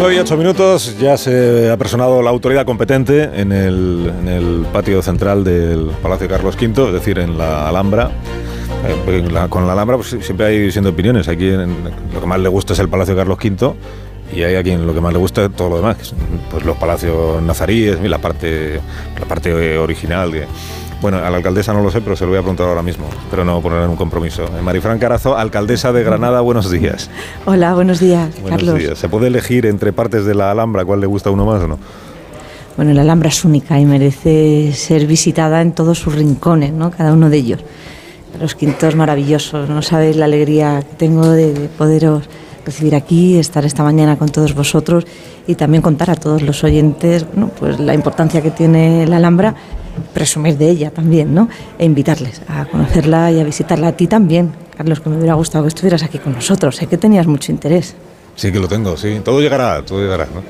[0.04, 5.92] Hoy 8 minutos ya se ha personado la autoridad competente en el, patio central del
[6.02, 8.12] Palacio Carlos V, es decir, en la Alhambra.
[8.86, 11.30] Eh, con la Alhambra pues, siempre hay siendo opiniones.
[11.30, 13.76] Aquí lo que más le gusta es el Palacio Carlos V
[14.36, 16.14] y hay a quien lo que más le gusta es todo lo demás,
[16.52, 18.82] pues los palacios nazaríes, la parte,
[19.18, 20.34] la parte original.
[21.04, 23.06] Bueno, a la alcaldesa no lo sé, pero se lo voy a preguntar ahora mismo.
[23.30, 24.44] Pero no poner en un compromiso.
[24.46, 27.10] Eh, Marifran Carazo, alcaldesa de Granada, buenos días.
[27.46, 28.80] Hola, buenos días, buenos Carlos.
[28.80, 28.98] Días.
[28.98, 31.68] ¿Se puede elegir entre partes de la Alhambra cuál le gusta a uno más o
[31.68, 31.80] no?
[32.78, 36.90] Bueno, la Alhambra es única y merece ser visitada en todos sus rincones, ¿no?
[36.90, 37.60] Cada uno de ellos.
[38.40, 42.30] Los quintos maravillosos, no sabéis la alegría que tengo de poderos
[42.66, 45.06] recibir aquí, estar esta mañana con todos vosotros
[45.48, 49.54] y también contar a todos los oyentes bueno, pues la importancia que tiene la Alhambra
[50.14, 51.50] presumir de ella también, ¿no?
[51.78, 55.64] E invitarles a conocerla y a visitarla a ti también, Carlos, que me hubiera gustado
[55.64, 56.76] que estuvieras aquí con nosotros.
[56.76, 57.96] Sé que tenías mucho interés.
[58.36, 59.22] Sí, que lo tengo, sí.
[59.24, 60.42] Todo llegará, todo llegará, ¿no?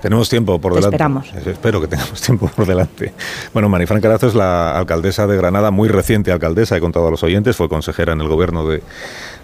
[0.00, 0.94] Tenemos tiempo por delante.
[0.94, 1.32] esperamos.
[1.44, 3.12] Espero que tengamos tiempo por delante.
[3.52, 7.22] Bueno, Marifran Carazo es la alcaldesa de Granada, muy reciente alcaldesa, he contado a los
[7.22, 8.82] oyentes, fue consejera en el gobierno de,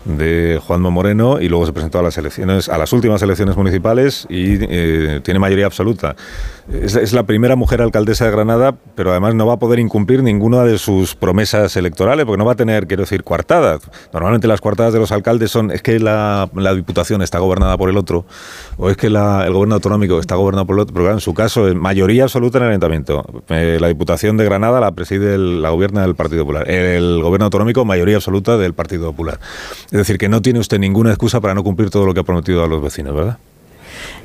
[0.05, 4.26] de Juanmo Moreno y luego se presentó a las elecciones, a las últimas elecciones municipales
[4.28, 6.14] y eh, tiene mayoría absoluta
[6.73, 10.62] es, la primera mujer alcaldesa de Granada, pero además no va a poder incumplir ninguna
[10.65, 13.83] de sus promesas electorales, porque no va a tener, quiero decir, coartadas.
[14.12, 17.97] Normalmente las coartadas de los alcaldes son, es que la, Diputación está gobernada por el
[17.97, 18.25] otro,
[18.79, 19.15] o es que el
[19.53, 22.65] gobierno autonómico está gobernado por el otro, pero en su caso, es mayoría absoluta en
[22.65, 23.25] el Ayuntamiento.
[23.49, 26.69] Eh, la Diputación de Granada la preside, la gobierna del Partido Popular.
[26.71, 29.39] El gobierno autonómico, mayoría absoluta del Partido Popular.
[29.87, 32.25] Es decir, que no tiene usted ninguna excusa para no cumplir todo lo que ha
[32.25, 33.39] prometido a los vecinos, ¿verdad?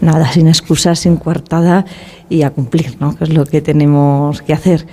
[0.02, 1.86] Nada, sin excusas, sin coartada
[2.30, 3.16] y a cumplir, ¿no?
[3.16, 4.86] que es lo que tenemos que hacer.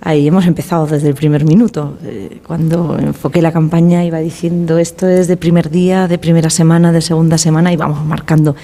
[0.00, 1.96] Ahí hemos empezado desde el primer minuto.
[2.04, 6.92] Eh, cuando enfoqué la campaña iba diciendo esto es de primer día, de primera semana,
[6.92, 8.54] de segunda semana y vamos marcando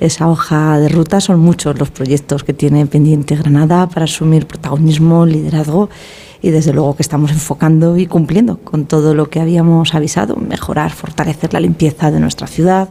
[0.00, 1.20] esa hoja de ruta.
[1.20, 5.88] Son muchos los proyectos que tiene pendiente Granada para asumir protagonismo, liderazgo
[6.42, 10.90] y desde luego que estamos enfocando y cumpliendo con todo lo que habíamos avisado, mejorar,
[10.90, 12.88] fortalecer la limpieza de nuestra ciudad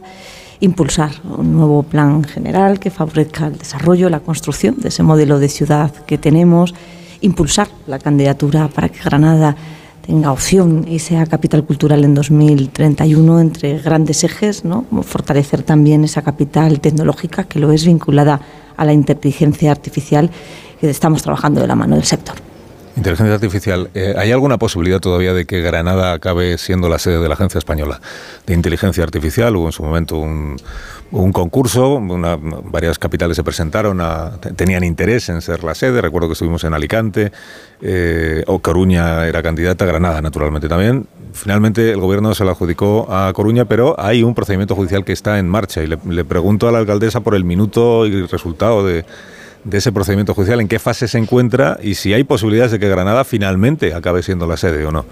[0.60, 5.48] impulsar un nuevo plan general que favorezca el desarrollo, la construcción de ese modelo de
[5.48, 6.74] ciudad que tenemos,
[7.20, 9.56] impulsar la candidatura para que Granada
[10.08, 14.84] tenga opción y sea capital cultural en 2031 entre grandes ejes, ¿no?
[15.02, 18.40] fortalecer también esa capital tecnológica que lo es vinculada
[18.76, 20.30] a la inteligencia artificial
[20.80, 22.47] que estamos trabajando de la mano del sector.
[22.98, 23.90] Inteligencia artificial.
[23.94, 27.58] Eh, ¿Hay alguna posibilidad todavía de que Granada acabe siendo la sede de la Agencia
[27.58, 28.00] Española
[28.44, 29.54] de Inteligencia Artificial?
[29.54, 30.56] Hubo en su momento un,
[31.32, 32.00] concurso,
[32.64, 34.02] varias capitales se presentaron,
[34.56, 36.02] tenían interés en ser la sede.
[36.02, 37.30] Recuerdo que estuvimos en Alicante,
[37.80, 41.06] eh, o Coruña era candidata, Granada naturalmente también.
[41.34, 45.38] Finalmente el gobierno se la adjudicó a Coruña, pero hay un procedimiento judicial que está
[45.38, 49.04] en marcha y le pregunto a la alcaldesa por el minuto y resultado de
[49.64, 52.88] de ese procedimiento judicial, en qué fase se encuentra y si hay posibilidades de que
[52.88, 55.04] Granada finalmente acabe siendo la sede o no.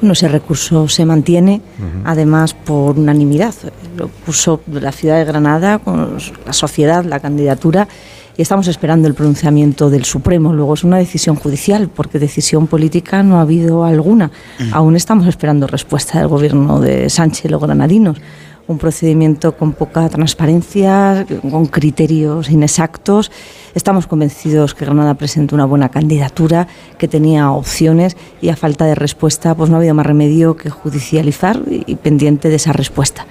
[0.00, 1.62] Bueno, ese recurso se mantiene,
[2.04, 3.54] además por unanimidad.
[3.96, 7.88] Lo puso la ciudad de Granada, con la sociedad, la candidatura,
[8.36, 10.52] y estamos esperando el pronunciamiento del Supremo.
[10.52, 14.30] Luego es una decisión judicial, porque decisión política no ha habido alguna.
[14.72, 18.18] Aún estamos esperando respuesta del gobierno de Sánchez, los granadinos
[18.66, 23.30] un procedimiento con poca transparencia, con criterios inexactos.
[23.74, 28.94] Estamos convencidos que Granada presenta una buena candidatura, que tenía opciones y a falta de
[28.94, 33.26] respuesta pues no ha habido más remedio que judicializar y pendiente de esa respuesta.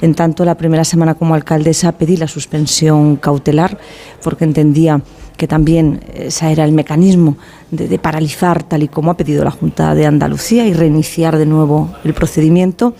[0.00, 3.78] En tanto, la primera semana como alcaldesa pedí la suspensión cautelar
[4.22, 5.02] porque entendía
[5.36, 7.36] que también ese era el mecanismo
[7.70, 11.46] de, de paralizar tal y como ha pedido la Junta de Andalucía y reiniciar de
[11.46, 12.94] nuevo el procedimiento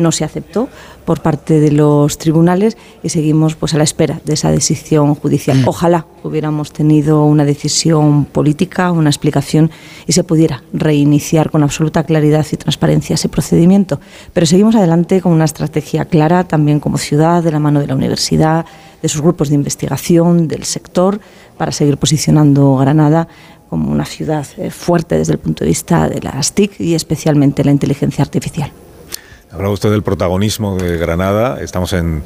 [0.00, 0.68] no se aceptó
[1.04, 5.58] por parte de los tribunales y seguimos pues a la espera de esa decisión judicial.
[5.58, 5.68] Mm.
[5.68, 9.70] Ojalá hubiéramos tenido una decisión política, una explicación
[10.06, 14.00] y se pudiera reiniciar con absoluta claridad y transparencia ese procedimiento.
[14.32, 17.94] Pero seguimos adelante con una estrategia clara también como ciudad, de la mano de la
[17.94, 18.64] universidad,
[19.02, 21.20] de sus grupos de investigación, del sector,
[21.56, 23.28] para seguir posicionando Granada
[23.68, 27.64] como una ciudad eh, fuerte desde el punto de vista de las TIC y especialmente
[27.64, 28.72] la inteligencia artificial.
[29.52, 31.60] Hablaba usted del protagonismo de Granada.
[31.60, 32.22] Estamos en,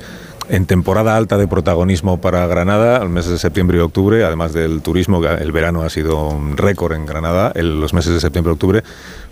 [0.67, 5.25] temporada alta de protagonismo para Granada, el mes de septiembre y octubre, además del turismo,
[5.25, 8.83] el verano ha sido un récord en Granada, los meses de septiembre y octubre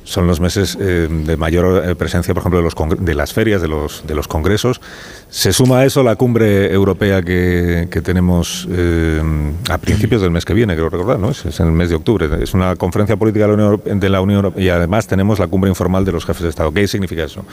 [0.04, 2.74] son los meses eh, de mayor eh, presencia, por ejemplo, de, los
[3.04, 4.80] de las ferias, de los, de los congresos.
[5.30, 9.22] Se suma a eso la cumbre europea que, que tenemos eh,
[9.70, 11.30] a principios del mes que viene, creo recordar, ¿no?
[11.30, 12.28] Es, en el mes de octubre.
[12.42, 13.56] Es una conferencia política de
[14.10, 16.72] la, Unión, Europea y además tenemos la cumbre informal de los jefes de Estado.
[16.72, 17.44] ¿Qué significa eso?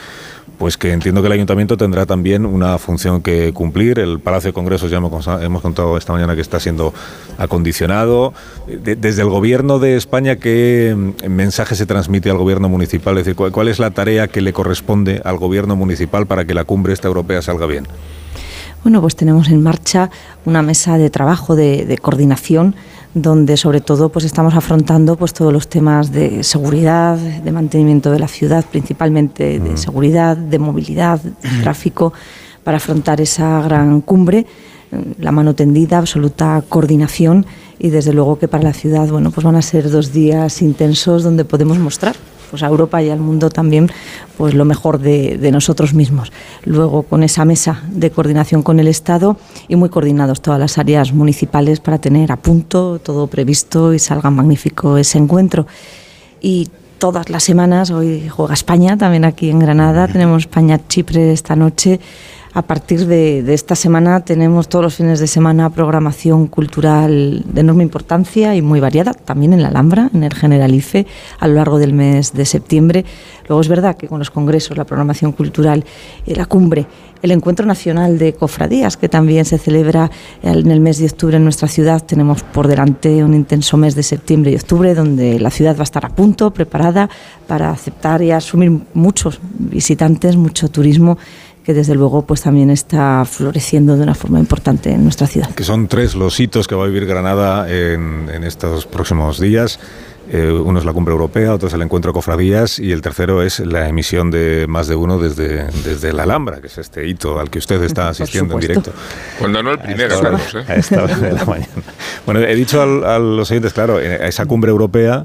[0.57, 3.99] Pues que entiendo que el ayuntamiento tendrá también una función que cumplir.
[3.99, 6.93] El Palacio de Congresos ya hemos, contado esta mañana que está siendo
[7.37, 8.33] acondicionado.
[8.67, 10.95] desde el gobierno de España, ¿qué
[11.29, 13.17] mensaje se transmite al gobierno municipal?
[13.17, 16.63] Es decir, ¿cuál, es la tarea que le corresponde al gobierno municipal para que la
[16.63, 17.85] cumbre esta europea salga bien?
[18.83, 20.09] Bueno, pues tenemos en marcha
[20.45, 22.75] una mesa de trabajo de, coordinación
[23.13, 28.19] donde sobre todo pues estamos afrontando pues todos los temas de seguridad, de mantenimiento de
[28.19, 29.77] la ciudad, principalmente de mm.
[29.77, 32.13] seguridad, de movilidad, de tráfico,
[32.63, 34.45] para afrontar esa gran cumbre,
[35.19, 37.45] la mano tendida, absoluta coordinación
[37.77, 41.23] y desde luego que para la ciudad bueno pues van a ser dos días intensos
[41.23, 42.15] donde podemos mostrar
[42.49, 43.89] pues a Europa y al mundo también
[44.37, 46.31] pues lo mejor de, nosotros mismos.
[46.65, 49.37] Luego con esa mesa de coordinación con el Estado
[49.67, 54.29] y muy coordinados todas las áreas municipales para tener a punto todo previsto y salga
[54.29, 55.67] magnífico ese encuentro.
[56.41, 61.99] Y todas las semanas, hoy juega España, también aquí en Granada, tenemos España-Chipre esta noche
[62.53, 67.83] a partir de, esta semana tenemos todos los fines de semana programación cultural de enorme
[67.83, 71.05] importancia y muy variada, también en la Alhambra, en el Generalife,
[71.39, 73.05] a lo largo del mes de septiembre.
[73.47, 75.85] Luego es verdad que con los congresos, la programación cultural,
[76.25, 76.87] eh, la cumbre,
[77.21, 80.09] el Encuentro Nacional de Cofradías, que también se celebra
[80.41, 84.03] en el mes de octubre en nuestra ciudad, tenemos por delante un intenso mes de
[84.03, 87.09] septiembre y octubre, donde la ciudad va a estar a punto, preparada
[87.45, 91.17] para aceptar y asumir muchos visitantes, mucho turismo
[91.69, 95.53] que desde luego pues también está floreciendo de una forma importante en nuestra ciudad.
[95.53, 99.79] Que son tres los hitos que va a vivir Granada en, estos próximos días.
[100.31, 103.43] Eh, uno es la cumbre europea, otro es el encuentro de cofradías y el tercero
[103.43, 107.39] es la emisión de más de uno desde, desde la Alhambra, que es este hito
[107.39, 108.91] al que usted está asistiendo en directo.
[109.37, 110.65] Cuando no el primero, ¿eh?
[110.67, 111.67] A esta hora de la mañana.
[112.25, 115.23] Bueno, he dicho a los oyentes, claro, a esa cumbre europea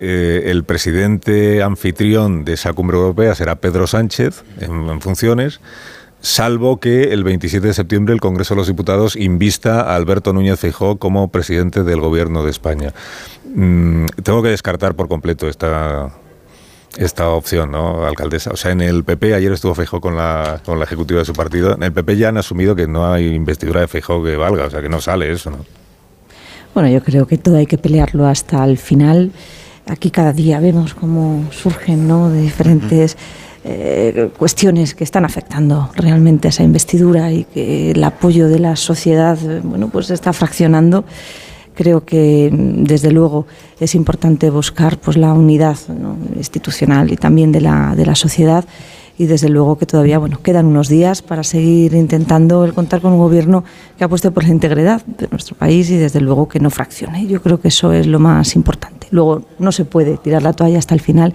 [0.00, 5.60] eh, el presidente anfitrión de esa cumbre europea será Pedro Sánchez en, funciones
[6.20, 10.58] salvo que el 27 de septiembre el Congreso de los Diputados invista a Alberto Núñez
[10.58, 12.92] Feijóo como presidente del Gobierno de España.
[13.54, 16.10] Mm, tengo que descartar por completo esta,
[16.96, 18.50] esta opción, ¿no, alcaldesa?
[18.50, 21.32] O sea, en el PP, ayer estuvo Feijóo con la, con la ejecutiva de su
[21.32, 24.66] partido, en el PP ya han asumido que no hay investidura de Feijóo que valga,
[24.66, 25.64] o sea, que no sale eso, ¿no?
[26.74, 29.32] Bueno, yo creo que todo hay que pelearlo hasta el final
[29.88, 32.30] aquí cada día vemos cómo surgen ¿no?
[32.30, 33.16] de diferentes
[33.64, 38.76] eh, cuestiones que están afectando realmente a esa investidura y que el apoyo de la
[38.76, 41.04] sociedad bueno, pues está fraccionando.
[41.74, 43.46] Creo que desde luego
[43.78, 45.76] es importante buscar pues, la unidad
[46.36, 48.64] institucional y también de la, de la sociedad
[49.16, 53.12] y desde luego que todavía bueno quedan unos días para seguir intentando el contar con
[53.12, 53.64] un gobierno
[53.96, 57.26] que apueste por la integridad de nuestro país y desde luego que no fraccione.
[57.26, 58.97] Yo creo que eso es lo más importante.
[59.10, 61.34] Luego no se puede tirar la toalla hasta el final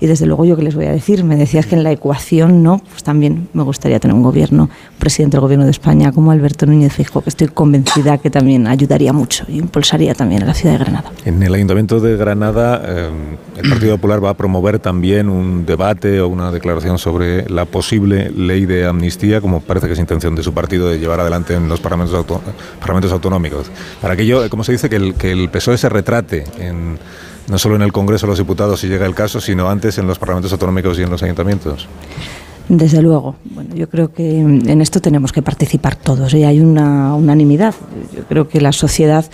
[0.00, 2.62] y desde luego yo que les voy a decir, me decías que en la ecuación
[2.62, 6.30] no, pues también me gustaría tener un gobierno, un presidente del gobierno de España como
[6.30, 10.54] Alberto Núñez Fijo, que estoy convencida que también ayudaría mucho y impulsaría también a la
[10.54, 11.12] ciudad de Granada.
[11.24, 13.10] En el Ayuntamiento de Granada eh,
[13.56, 18.30] el Partido Popular va a promover también un debate o una declaración sobre la posible
[18.30, 21.68] ley de amnistía, como parece que es intención de su partido de llevar adelante en
[21.68, 22.24] los parlamentos,
[22.80, 23.70] parlamentos autonómicos.
[24.00, 26.98] Para que yo, como se dice, que el, que el PSOE se retrate en,
[27.48, 30.06] no solo en el Congreso de los Diputados si llega el caso, sino antes en
[30.06, 31.88] los parlamentos autonómicos y en los ayuntamientos.
[32.68, 33.34] Desde luego.
[33.44, 37.74] Bueno, yo creo que en esto tenemos que participar todos y hay una unanimidad.
[38.14, 39.26] Yo creo que la sociedad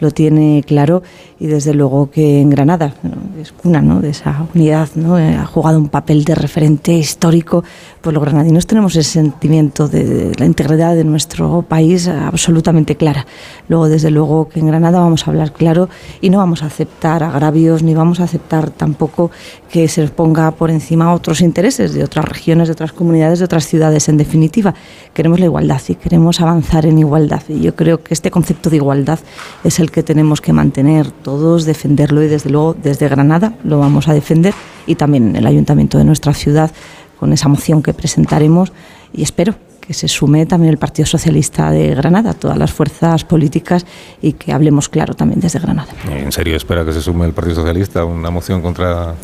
[0.00, 1.02] lo tiene claro
[1.40, 2.94] y desde luego que en Granada
[3.40, 4.00] es una ¿no?
[4.00, 5.18] de esa unidad, ¿no?
[5.18, 7.62] Eh, ha jugado un papel de referente histórico.
[8.00, 13.26] Pues los granadinos tenemos ese sentimiento de, la integridad de nuestro país absolutamente clara.
[13.68, 15.88] Luego, desde luego que en Granada vamos a hablar claro
[16.20, 19.30] y no vamos a aceptar agravios ni vamos a aceptar tampoco
[19.70, 23.66] que se ponga por encima otros intereses de otras regiones, de otras comunidades, de otras
[23.66, 24.08] ciudades.
[24.08, 24.74] En definitiva,
[25.14, 27.42] queremos la igualdad y queremos avanzar en igualdad.
[27.48, 29.18] Y yo creo que este concepto de igualdad
[29.64, 34.08] es el que tenemos que mantener todos, defenderlo y desde luego desde Granada lo vamos
[34.08, 34.54] a defender
[34.86, 36.70] y también en el ayuntamiento de nuestra ciudad
[37.18, 38.72] con esa moción que presentaremos
[39.12, 43.86] y espero que se sume también el Partido Socialista de Granada, todas las fuerzas políticas
[44.20, 45.88] y que hablemos claro también desde Granada.
[46.10, 49.14] ¿En serio espera que se sume el Partido Socialista una moción contra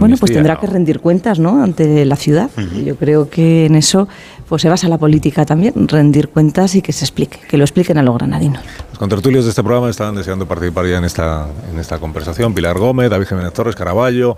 [0.00, 1.62] bueno, pues tendrá que rendir cuentas ¿no?
[1.62, 2.50] ante la ciudad.
[2.84, 4.08] Yo creo que en eso
[4.48, 7.96] pues se basa la política también, rendir cuentas y que se explique, que lo expliquen
[7.98, 8.62] a los granadinos.
[9.02, 12.54] Contertulios de este programa estaban deseando participar ya en esta, en esta conversación.
[12.54, 14.36] Pilar Gómez, David Jiménez Torres, Caraballo,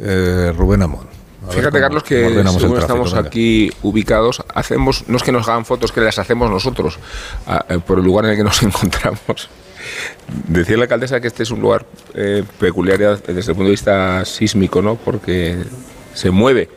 [0.00, 1.06] eh, Rubén Amón.
[1.50, 6.00] Fíjate, Carlos, que según estamos aquí ubicados, hacemos, no es que nos hagan fotos, que
[6.00, 6.98] las hacemos nosotros
[7.68, 9.50] eh, por el lugar en el que nos encontramos.
[10.48, 11.84] Decía la alcaldesa que este es un lugar
[12.14, 14.94] eh, peculiar desde el punto de vista sísmico, ¿no?
[14.94, 15.58] Porque
[16.14, 16.70] se mueve,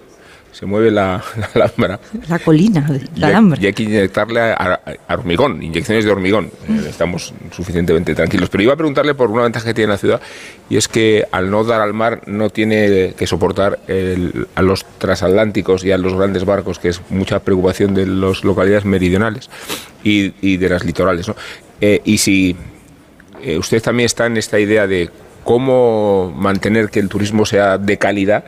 [0.53, 1.21] se mueve la,
[1.55, 1.99] la alhambra.
[2.29, 3.61] La colina la alhambra.
[3.61, 4.79] Y hay que inyectarle a,
[5.09, 6.51] hormigón, inyecciones de hormigón.
[6.69, 8.49] Eh, estamos suficientemente tranquilos.
[8.49, 10.21] Pero iba a preguntarle por una ventaja que tiene la ciudad,
[10.69, 13.79] y es que al no dar al mar no tiene que soportar
[14.55, 18.85] a los transatlánticos y a los grandes barcos, que es mucha preocupación de las localidades
[18.85, 19.49] meridionales
[20.03, 21.27] y, de las litorales.
[21.27, 21.35] ¿no?
[21.81, 22.55] Eh, y si
[23.41, 25.09] eh, usted también está en esta idea de
[25.43, 28.45] cómo mantener que el turismo sea de calidad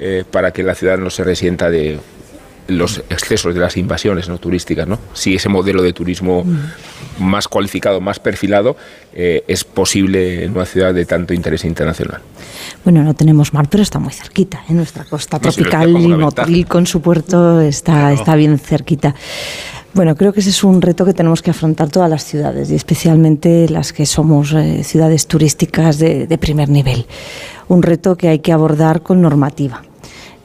[0.00, 1.98] eh, para que la ciudad no se resienta de
[2.68, 4.98] los excesos de las invasiones no turísticas, ¿no?
[5.14, 7.24] Si ese modelo de turismo mm.
[7.24, 8.76] más cualificado, más perfilado,
[9.14, 12.20] eh, es posible en una ciudad de tanto interés internacional.
[12.84, 14.62] Bueno, no tenemos mar, pero está muy cerquita.
[14.68, 19.14] En nuestra costa tropical, y Motril con su puerto está, está bien cerquita.
[19.94, 22.74] Bueno, creo que ese es un reto que tenemos que afrontar todas las ciudades y
[22.74, 27.06] especialmente las que somos eh, ciudades turísticas de, primer nivel.
[27.68, 29.82] Un reto que hay que abordar con normativa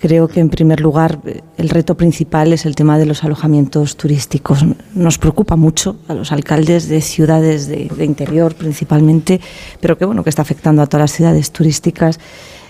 [0.04, 1.20] Creo que en primer lugar
[1.58, 4.66] el reto principal es el tema de los alojamientos turísticos.
[4.94, 9.40] Nos preocupa mucho a los alcaldes de ciudades de, interior principalmente,
[9.80, 12.20] pero que bueno que está afectando a todas las ciudades turísticas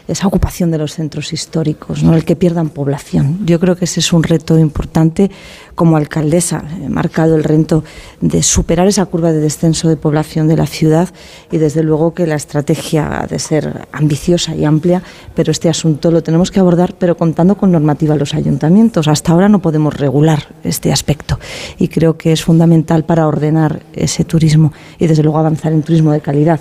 [0.08, 2.14] esa ocupación de los centros históricos, ¿no?
[2.14, 3.40] el que pierdan población.
[3.46, 5.32] Yo creo que ese es un reto importante.
[5.76, 7.84] Como alcaldesa he marcado el reto
[8.22, 11.10] de superar esa curva de descenso de población de la ciudad
[11.52, 15.02] y desde luego que la estrategia ha de ser ambiciosa y amplia,
[15.36, 19.08] pero este asunto lo tenemos que abordar, pero contando con normativa a los ayuntamientos.
[19.08, 21.40] Hasta ahora no podemos regular este aspecto
[21.80, 26.12] y creo que es fundamental para ordenar ese turismo y desde luego avanzar en turismo
[26.12, 26.60] de calidad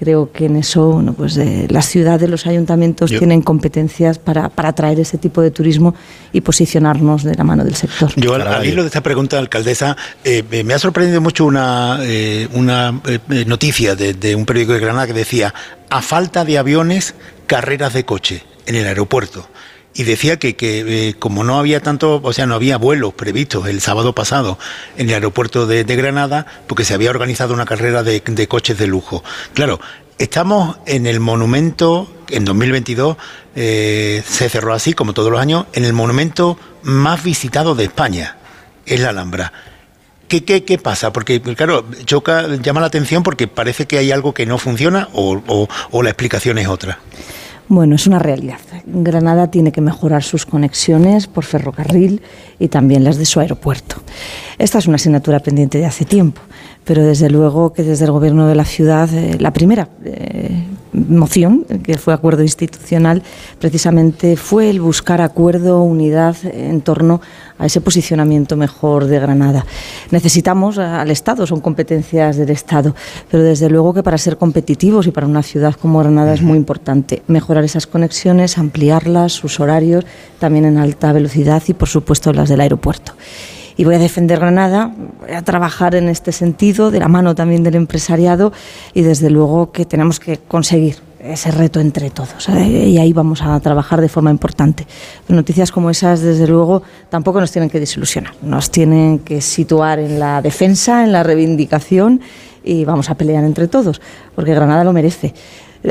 [0.00, 4.70] creo que en eso bueno, pues, eh, las ciudades, los ayuntamientos tienen competencias para, para
[4.70, 5.94] atraer ese tipo de turismo
[6.32, 8.10] y posicionarnos de la mano del sector.
[8.16, 12.98] Yo al, hilo de esta pregunta, alcaldesa, eh, me ha sorprendido mucho una, eh, una
[13.44, 15.52] noticia de, de un periódico de Granada que decía,
[15.90, 17.14] a falta de aviones,
[17.46, 19.50] carreras de coche en el aeropuerto
[19.94, 23.80] y decía que, que como no había tanto, o sea, no había vuelos previstos el
[23.80, 24.58] sábado pasado
[24.96, 29.24] en el aeropuerto de, Granada, porque se había organizado una carrera de, coches de lujo.
[29.52, 29.80] Claro,
[30.18, 33.16] estamos en el monumento, en 2022
[33.56, 38.36] eh, se cerró así, como todos los años, en el monumento más visitado de España,
[38.86, 39.52] es la Alhambra.
[40.28, 41.12] ¿Qué, qué, qué pasa?
[41.12, 46.02] Porque, claro, llama la atención porque parece que hay algo que no funciona o, o
[46.04, 47.00] la explicación es otra.
[47.70, 48.58] Bueno, es una realidad.
[48.84, 52.20] Granada tiene que mejorar sus conexiones por ferrocarril
[52.58, 53.94] y también las de su aeropuerto.
[54.58, 56.40] Esta es una asignatura pendiente de hace tiempo,
[56.82, 61.64] pero desde luego que desde el Gobierno de la ciudad, eh, la primera eh, moción,
[61.82, 63.22] que fue acuerdo institucional,
[63.58, 67.20] precisamente fue el buscar acuerdo, unidad en torno
[67.58, 69.66] a ese posicionamiento mejor de Granada.
[70.10, 72.94] Necesitamos al Estado, son competencias del Estado,
[73.30, 76.56] pero desde luego que para ser competitivos y para una ciudad como Granada es muy
[76.56, 80.04] importante mejorar esas conexiones, ampliarlas, sus horarios,
[80.38, 83.12] también en alta velocidad y por supuesto las del aeropuerto
[83.80, 87.62] y voy a defender Granada, voy a trabajar en este sentido, de la mano también
[87.62, 88.52] del empresariado
[88.92, 92.46] y desde luego que tenemos que conseguir ese reto entre todos.
[92.50, 92.88] ¿eh?
[92.88, 94.86] Y ahí vamos a trabajar de forma importante.
[95.28, 98.34] noticias como esas, desde luego, tampoco nos tienen que desilusionar.
[98.42, 102.20] Nos tienen que situar en la defensa, en la reivindicación
[102.62, 104.02] y vamos a pelear entre todos,
[104.34, 105.32] porque Granada lo merece.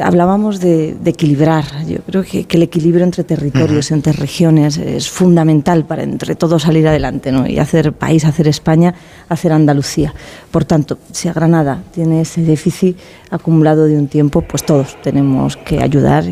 [0.03, 1.65] Hablábamos de, equilibrar.
[1.87, 6.87] Yo creo que, el equilibrio entre territorios, entre regiones, es fundamental para entre todos salir
[6.87, 7.47] adelante ¿no?
[7.47, 8.93] y hacer país, hacer España,
[9.29, 10.13] hacer Andalucía.
[10.51, 12.97] Por tanto, si a Granada tiene ese déficit
[13.31, 16.23] acumulado de un tiempo, pues todos tenemos que ayudar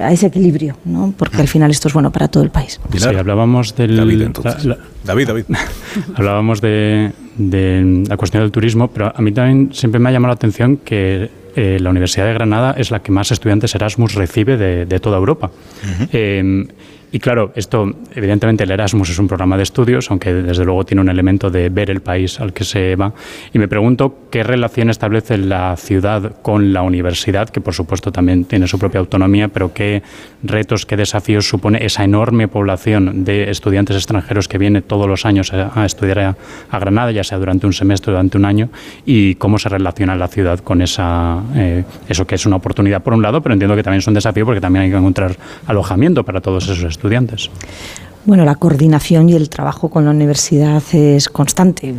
[0.00, 1.14] a ese equilibrio, ¿no?
[1.16, 2.78] porque al final esto es bueno para todo el país.
[2.94, 3.96] Sí, hablábamos del.
[3.96, 4.28] David,
[5.04, 5.44] David, David.
[6.16, 10.32] hablábamos de, de la cuestión del turismo, pero a mí también siempre me ha llamado
[10.32, 14.56] la atención que eh, la Universidad de Granada es la que más estudiantes Erasmus recibe
[14.56, 15.50] de, toda Europa.
[17.14, 21.00] Y claro, esto, evidentemente, el Erasmus es un programa de estudios, aunque desde luego tiene
[21.00, 23.12] un elemento de ver el país al que se va.
[23.52, 28.46] Y me pregunto qué relación establece la ciudad con la universidad, que por supuesto también
[28.46, 30.02] tiene su propia autonomía, pero qué
[30.42, 35.52] retos, qué desafíos supone esa enorme población de estudiantes extranjeros que viene todos los años
[35.52, 38.70] a, estudiar a, Granada, ya sea durante un semestre o durante un año,
[39.06, 43.14] y cómo se relaciona la ciudad con esa, eh, eso que es una oportunidad por
[43.14, 45.36] un lado, pero entiendo que también es un desafío porque también hay que encontrar
[45.68, 47.50] alojamiento para todos esos estudiantes estudiantes?
[48.26, 51.94] Bueno, la coordinación y el trabajo con la universidad es constante.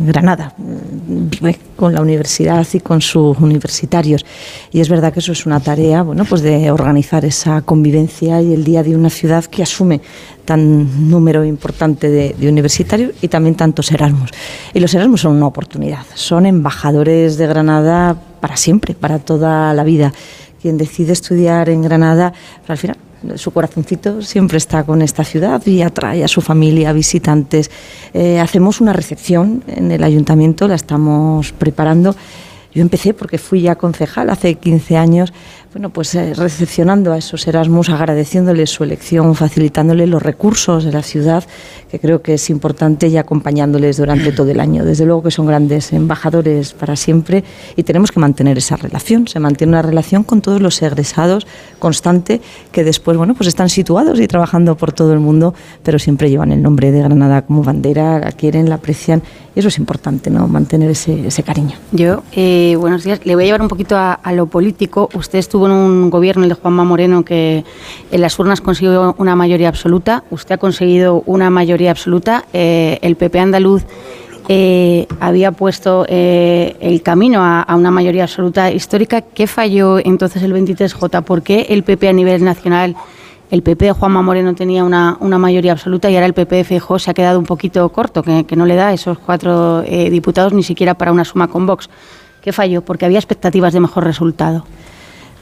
[0.00, 4.26] Granada vive con la universidad y con sus universitarios.
[4.72, 8.52] Y es verdad que eso es una tarea, bueno, pues de organizar esa convivencia y
[8.52, 10.02] el día de una ciudad que asume
[10.44, 14.32] tan número importante de, universitarios y también tantos Erasmus.
[14.74, 16.04] Y los Erasmus son una oportunidad.
[16.12, 20.12] Son embajadores de Granada para siempre, para toda la vida.
[20.60, 22.34] Quien decide estudiar en Granada,
[22.68, 22.98] al final
[23.36, 27.70] su corazoncito siempre está con esta ciudad y atrae a su familia, visitantes.
[28.14, 32.14] Eh, hacemos una recepción en el ayuntamiento, la estamos preparando.
[32.72, 35.32] Yo empecé porque fui ya concejal hace 15 años
[35.72, 41.02] bueno, pues eh, recepcionando a esos Erasmus, agradeciéndoles su elección, facilitándoles los recursos de la
[41.02, 41.44] ciudad,
[41.88, 44.84] que creo que es importante, y acompañándoles durante todo el año.
[44.84, 47.44] Desde luego que son grandes embajadores para siempre
[47.76, 49.28] y tenemos que mantener esa relación.
[49.28, 51.46] Se mantiene una relación con todos los egresados
[51.78, 52.40] constante
[52.72, 55.54] que después, bueno, pues están situados y trabajando por todo el mundo,
[55.84, 59.22] pero siempre llevan el nombre de Granada como bandera, la quieren, la aprecian
[59.54, 60.48] y eso es importante, ¿no?
[60.48, 61.76] Mantener ese, ese cariño.
[61.92, 65.08] Yo, eh, buenos días, le voy a llevar un poquito a, a lo político.
[65.14, 67.64] Usted estuvo en un gobierno, el de Juanma Moreno, que
[68.10, 70.24] en las urnas consiguió una mayoría absoluta.
[70.30, 72.44] Usted ha conseguido una mayoría absoluta.
[72.52, 73.84] Eh, el PP andaluz
[74.48, 79.20] eh, había puesto eh, el camino a, una mayoría absoluta histórica.
[79.22, 81.22] ¿Qué falló entonces el 23J?
[81.22, 82.96] ¿Por qué el PP a nivel nacional
[83.50, 87.14] el PP Juanma Moreno tenía una, mayoría absoluta y ahora el PP Feijóo se ha
[87.14, 91.24] quedado un poquito corto, que, no le da esos cuatro diputados ni siquiera para una
[91.24, 91.90] suma con Vox.
[92.40, 92.82] ¿Qué falló?
[92.82, 94.64] Porque había expectativas de mejor resultado.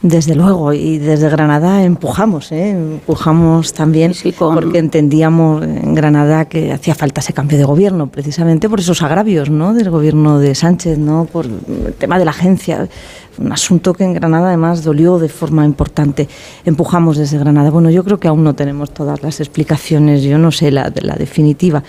[0.03, 2.71] Desde luego, y desde Granada empujamos, ¿eh?
[2.71, 8.79] empujamos también porque entendíamos en Granada que hacía falta ese cambio de gobierno, precisamente por
[8.79, 9.75] esos agravios ¿no?
[9.75, 11.25] del gobierno de Sánchez, ¿no?
[11.25, 12.89] por el tema de la agencia,
[13.39, 16.29] un asunto que en Granada además dolió de forma importante.
[16.65, 17.71] Empujamos desde Granada.
[17.71, 21.17] Bueno, yo creo que aún no tenemos todas las explicaciones, yo no sé la, la
[21.17, 21.83] definitiva.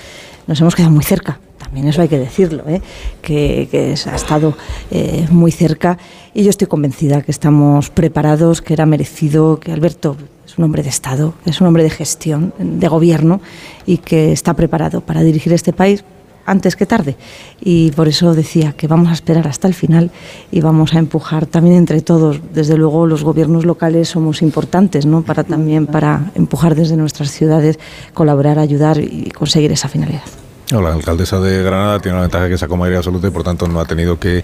[0.48, 1.40] Nos hemos quedado muy cerca,
[1.70, 2.82] también eso hay que decirlo, ¿eh?
[3.22, 4.56] que, ha estado
[4.90, 6.00] eh, muy cerca
[6.34, 10.18] y yo estoy convencida que estamos preparados, que era merecido, que Alberto
[10.48, 13.40] es un hombre de Estado, es un hombre de gestión, de gobierno
[13.86, 16.04] y que está preparado para dirigir este país
[16.48, 17.18] antes que tarde.
[17.62, 20.10] Y por eso decía que vamos a esperar hasta el final
[20.52, 22.42] y vamos a empujar también entre todos.
[22.52, 25.22] Desde luego los gobiernos locales somos importantes, ¿no?
[25.22, 27.78] Para también para empujar desde nuestras ciudades,
[28.16, 30.39] colaborar, ayudar y conseguir esa finalidad
[30.72, 33.80] la alcaldesa de Granada tiene la ventaja que sacó mayoría absoluta y por tanto no
[33.80, 34.44] ha tenido que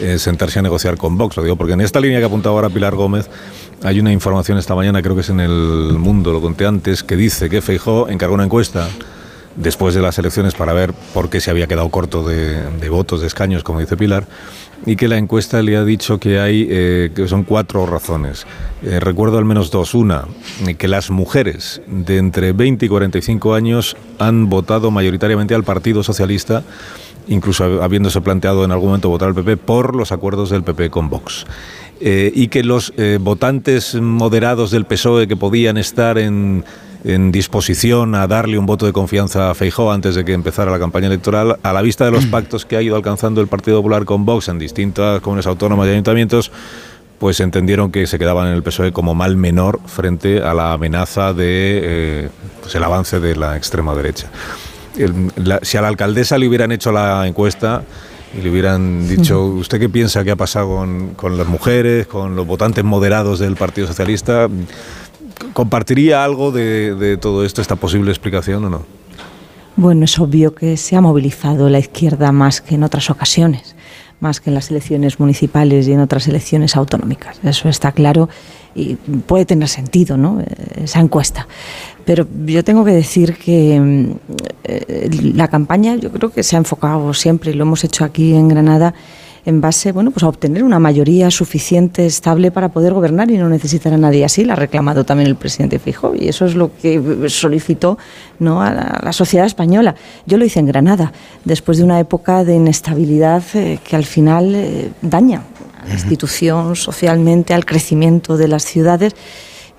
[0.00, 1.36] eh, sentarse a negociar con Vox.
[1.36, 3.28] Lo digo porque en esta línea que ha apuntado ahora Pilar Gómez
[3.82, 7.16] hay una información esta mañana, creo que es en el Mundo, lo conté antes, que
[7.16, 8.88] dice que Feijó encargó una encuesta
[9.56, 13.20] después de las elecciones para ver por qué se había quedado corto de, de votos,
[13.20, 14.26] de escaños, como dice Pilar,
[14.86, 18.46] y que la encuesta le ha dicho que hay eh, que son cuatro razones.
[18.82, 19.94] Eh, recuerdo al menos dos.
[19.94, 20.24] Una,
[20.78, 26.62] que las mujeres de entre 20 y 45 años han votado mayoritariamente al Partido Socialista,
[27.28, 31.10] incluso habiéndose planteado en algún momento votar al PP por los acuerdos del PP con
[31.10, 31.44] Vox.
[32.02, 36.64] Eh, y que los votantes moderados del PSOE que podían estar en
[37.04, 40.78] en disposición a darle un voto de confianza a Feijó antes de que empezara la
[40.78, 44.04] campaña electoral, a la vista de los pactos que ha ido alcanzando el Partido Popular
[44.04, 46.50] con Vox en distintas comunidades autónomas y ayuntamientos,
[47.18, 51.34] pues entendieron que se quedaban en el PSOE como mal menor frente a la amenaza
[51.34, 52.28] de eh,
[52.62, 54.28] pues el avance de la extrema derecha.
[55.62, 57.82] si a la alcaldesa le hubieran hecho la encuesta
[58.36, 62.36] y le hubieran dicho, ¿usted qué piensa que ha pasado con, con las mujeres, con
[62.36, 64.48] los votantes moderados del Partido Socialista?
[65.52, 68.82] ¿Compartiría algo de, todo esto, esta posible explicación o no?
[69.76, 73.76] Bueno, es obvio que se ha movilizado la izquierda más que en otras ocasiones,
[74.20, 77.38] más que en las elecciones municipales y en otras elecciones autonómicas.
[77.42, 78.28] Eso está claro
[78.74, 80.42] y puede tener sentido, ¿no?
[80.76, 81.46] Esa encuesta.
[82.04, 84.10] Pero yo tengo que decir que mm,
[84.64, 88.34] eh, la campaña yo creo que se ha enfocado siempre, y lo hemos hecho aquí
[88.34, 88.94] en Granada,
[89.44, 93.48] en base bueno, pues a obtener una mayoría suficiente, estable para poder gobernar y no
[93.48, 94.24] necesitar a nadie.
[94.24, 97.98] Así la ha reclamado también el presidente Fijo y eso es lo que solicitó
[98.38, 98.62] ¿no?
[98.62, 99.94] a, la, sociedad española.
[100.26, 101.12] Yo lo hice en Granada,
[101.44, 105.42] después de una época de inestabilidad eh, que al final eh, daña
[105.82, 109.14] a la institución socialmente, al crecimiento de las ciudades.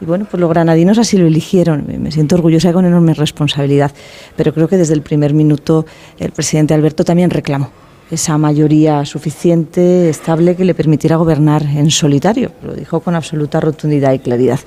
[0.01, 1.85] Y bueno, pues los granadinos así lo eligieron.
[1.99, 3.91] Me siento orgullosa y con enorme responsabilidad.
[4.35, 5.85] Pero creo que desde el primer minuto
[6.17, 7.69] el presidente Alberto también reclamó
[8.11, 12.51] esa mayoría suficiente, estable, que le permitiera gobernar en solitario.
[12.61, 14.59] Lo dijo con absoluta rotundidad y claridad.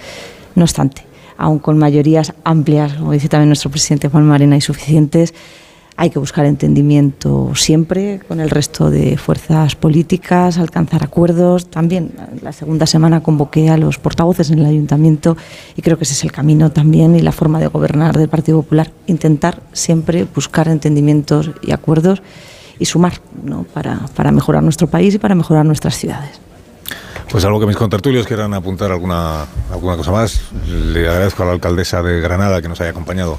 [0.54, 1.04] No obstante,
[1.36, 5.34] aun con mayorías amplias, como dice también nuestro presidente Juan Marina, y suficientes,
[5.96, 11.70] hay que buscar entendimiento siempre con el resto de fuerzas políticas, alcanzar acuerdos.
[11.70, 12.10] También
[12.42, 15.36] la segunda semana convoqué a los portavoces en el ayuntamiento
[15.76, 18.60] y creo que ese es el camino también y la forma de gobernar del Partido
[18.62, 18.90] Popular.
[19.06, 22.22] Intentar siempre buscar entendimientos y acuerdos
[22.78, 23.64] y sumar ¿no?
[23.64, 26.40] para, para mejorar nuestro país y para mejorar nuestras ciudades.
[27.30, 30.40] Pues algo que mis contertulios quieran apuntar alguna, alguna cosa más.
[30.68, 33.38] Le agradezco a la alcaldesa de Granada que nos haya acompañado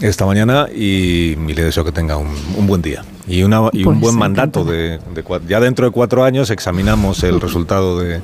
[0.00, 3.94] esta mañana y, le deseo que tenga un, un buen día y, una, y un
[3.94, 4.64] pues buen mandato.
[4.64, 8.20] De, de, ya dentro de cuatro años examinamos el resultado de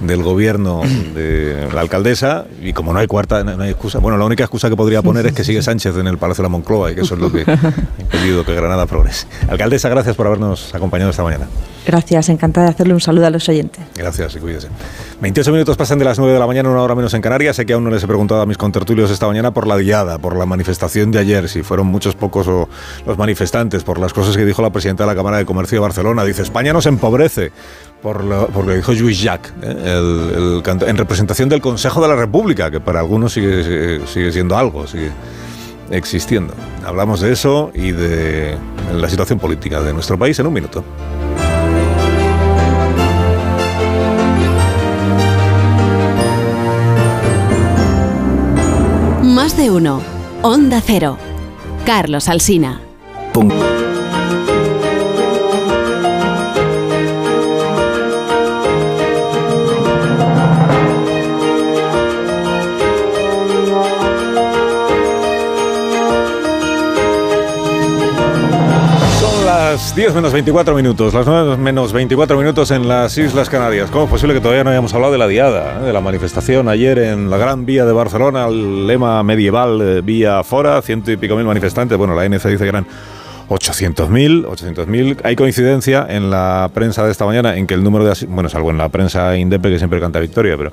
[0.00, 0.82] del gobierno
[1.14, 4.68] de la alcaldesa y como no hay cuarta, no hay excusa, bueno, la única excusa
[4.68, 7.02] que podría poner es que sigue Sánchez en el Palacio de la Moncloa y que
[7.02, 9.26] eso es lo que ha impedido que Granada progrese.
[9.48, 11.46] Alcaldesa, gracias por habernos acompañado esta mañana.
[11.86, 13.84] Gracias, encantada de hacerle un saludo a los oyentes.
[13.94, 14.68] Gracias y cuídese.
[15.20, 17.56] 28 minutos pasan de las 9 de la mañana, una hora menos en Canarias.
[17.56, 20.18] Sé que aún no les he preguntado a mis contertulios esta mañana por la diada,
[20.18, 22.68] por la manifestación de ayer, si fueron muchos pocos o
[23.06, 25.80] los manifestantes, por las cosas que dijo la presidenta de la Cámara de Comercio de
[25.80, 26.24] Barcelona.
[26.24, 27.52] Dice, España nos empobrece
[28.04, 30.60] por lo, que dijo Luis Jacques, ¿eh?
[30.62, 35.10] en representación del Consejo de la República, que para algunos sigue, sigue siendo algo, sigue
[35.90, 36.52] existiendo.
[36.84, 38.58] Hablamos de eso y de
[38.92, 40.84] la situación política de nuestro país en un minuto.
[49.22, 50.02] Más de uno.
[50.42, 51.16] Onda Cero.
[51.86, 52.82] Carlos Alsina.
[69.74, 73.90] Las 10 menos 24 minutos, las 9 menos 24 minutos en las Islas Canarias.
[73.90, 76.68] ¿Cómo es posible que todavía no hayamos hablado de la diada, eh, de la manifestación
[76.68, 81.16] ayer en la Gran Vía de Barcelona, el lema medieval eh, Vía Fora, ciento y
[81.16, 81.98] pico mil manifestantes?
[81.98, 82.86] Bueno, la ANC dice que eran
[83.48, 85.20] 800.000, 800.000.
[85.24, 88.26] Hay coincidencia en la prensa de esta mañana en que el número de...
[88.28, 90.72] Bueno, salvo en la prensa indepe que siempre canta victoria, pero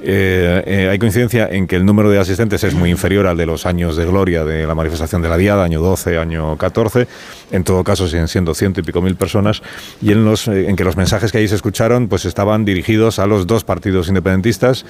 [0.00, 3.46] eh, eh, hay coincidencia en que el número de asistentes es muy inferior al de
[3.46, 7.08] los años de gloria de la manifestación de la Diada, año 12, año 14.
[7.50, 9.62] En todo caso, siguen siendo ciento y pico mil personas.
[10.00, 13.18] Y en, los, eh, en que los mensajes que ahí se escucharon pues estaban dirigidos
[13.18, 14.84] a los dos partidos independentistas,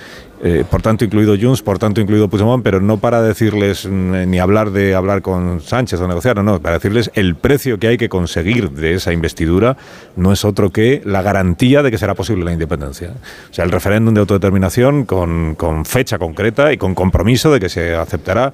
[0.70, 4.70] por tanto incluido Junts, por tanto incluido Puigdemont, pero no para decirles mm, ni hablar
[4.70, 8.08] de hablar con Sánchez o negociar, no, no, para decirles el precio que hay que
[8.08, 9.76] conseguir de esa investidura
[10.16, 13.14] no es otro que la garantía de que será posible la independencia.
[13.50, 17.94] O sea, el referéndum de autodeterminación con, fecha concreta y con compromiso de que se
[17.94, 18.52] aceptará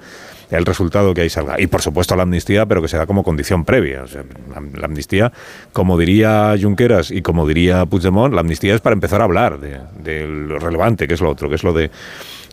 [0.51, 1.61] el resultado que ahí salga.
[1.61, 4.05] Y por supuesto la amnistía, pero que será como condición previa.
[4.74, 5.32] la, amnistía,
[5.72, 10.26] como diría Junqueras y como diría Puigdemont, la amnistía es para empezar a hablar de
[10.26, 11.90] lo relevante, que es lo otro, que es lo de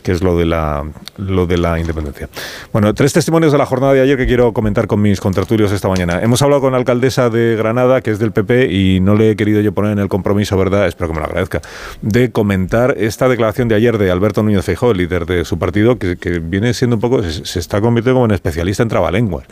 [0.01, 0.83] que es lo de la
[1.17, 2.29] lo de la independencia.
[2.73, 5.87] Bueno, tres testimonios de la jornada de ayer que quiero comentar con mis contraturios esta
[5.87, 6.19] mañana.
[6.21, 9.35] Hemos hablado con la alcaldesa de Granada, que es del PP, y no le he
[9.35, 10.87] querido yo poner en el compromiso, ¿verdad?
[10.87, 11.61] Espero que me lo agradezca,
[12.01, 16.15] de comentar esta declaración de ayer de Alberto Núñez Feijóo, líder de su partido, que,
[16.39, 19.45] viene siendo un poco, se, está convirtiendo como en especialista en trabalenguas.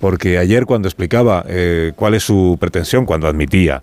[0.00, 3.82] Porque ayer cuando explicaba eh, cuál es su pretensión, cuando admitía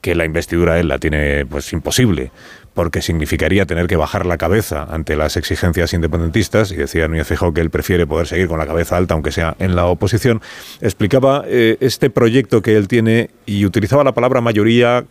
[0.00, 2.30] que la investidura él la tiene pues imposible,
[2.74, 7.54] porque significaría tener que bajar la cabeza ante las exigencias independentistas, y decía Núñez Feijóo
[7.54, 10.42] que él prefiere poder seguir con la cabeza alta, aunque sea en la oposición,
[10.80, 15.04] explicaba eh, este proyecto que él tiene y utilizaba la palabra mayoría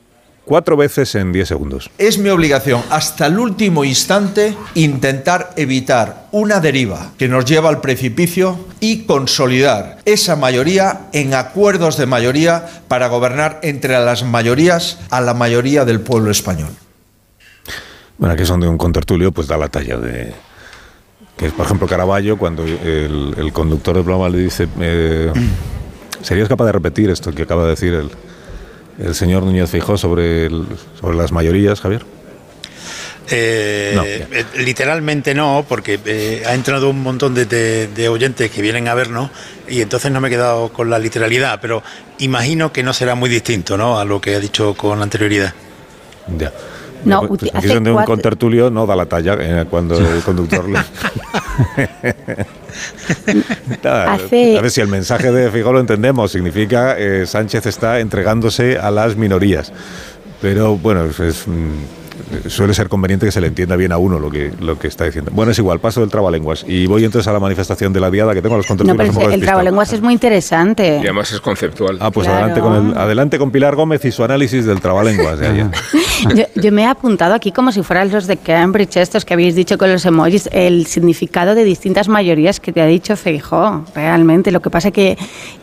[0.45, 1.89] cuatro veces en diez segundos.
[1.97, 7.81] Es mi obligación hasta el último instante intentar evitar una deriva que nos lleva al
[7.81, 15.19] precipicio y consolidar esa mayoría en acuerdos de mayoría para gobernar entre las mayorías a
[15.21, 16.69] la mayoría del pueblo español.
[18.17, 20.33] Bueno, aquí son de un contertulio, pues da la talla de...
[21.35, 24.69] Que es, por ejemplo, Caraballo, cuando el, conductor del programa le dice...
[24.79, 25.33] Eh,
[26.21, 28.09] ¿Serías capaz de repetir esto que acaba de decir el,
[28.99, 30.49] el señor Núñez Fijó sobre,
[30.99, 32.05] sobre las mayorías, Javier?
[33.29, 37.45] Eh, eh, literalmente no, porque eh, ha entrado un montón de,
[37.87, 39.31] de, oyentes que vienen a vernos
[39.67, 41.81] y entonces no me he quedado con la literalidad, pero
[42.19, 43.99] imagino que no será muy distinto ¿no?
[43.99, 45.53] a lo que ha dicho con anterioridad.
[46.37, 46.51] Ya.
[47.05, 50.79] No, pues, aquí donde un contertulio no da la talla eh, cuando el conductor le...
[53.87, 58.91] A ver si el mensaje de Fijo lo entendemos, significa eh, Sánchez está entregándose a
[58.91, 59.71] las minorías.
[60.41, 61.45] Pero bueno, es,
[62.47, 65.05] suele ser conveniente que se le entienda bien a uno lo que, lo que está
[65.05, 65.31] diciendo.
[65.33, 68.33] Bueno, es igual, paso del trabalenguas y voy entonces a la manifestación de la diada
[68.33, 68.95] que tengo los controles.
[68.95, 70.97] No, pero el trabalenguas es muy interesante.
[70.97, 71.97] Y además es conceptual.
[71.99, 75.47] Ah, pues adelante, con el, adelante con Pilar Gómez y su análisis del trabalenguas de
[75.47, 75.67] ayer.
[76.55, 79.77] yo, me he apuntado aquí como si fueran los de Cambridge, estos que habéis dicho
[79.77, 84.51] con los emojis, el significado de distintas mayorías que te ha dicho Feijó, realmente.
[84.51, 85.17] Lo que pasa que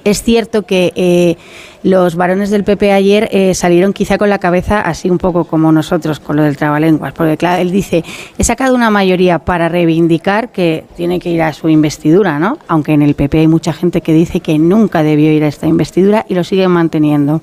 [0.05, 0.93] es cierto que...
[0.95, 1.37] Eh,
[1.83, 5.72] los varones del PP ayer eh, salieron quizá con la cabeza así un poco como
[5.72, 8.05] nosotros con lo del trabalenguas, porque claro, él dice,
[8.39, 12.59] he sacado una mayoría para reivindicar que tiene que ir a su investidura, ¿no?
[12.68, 15.66] Aunque en el PP hay mucha gente que dice que nunca debió ir a esta
[15.66, 17.41] investidura y lo siguen manteniendo.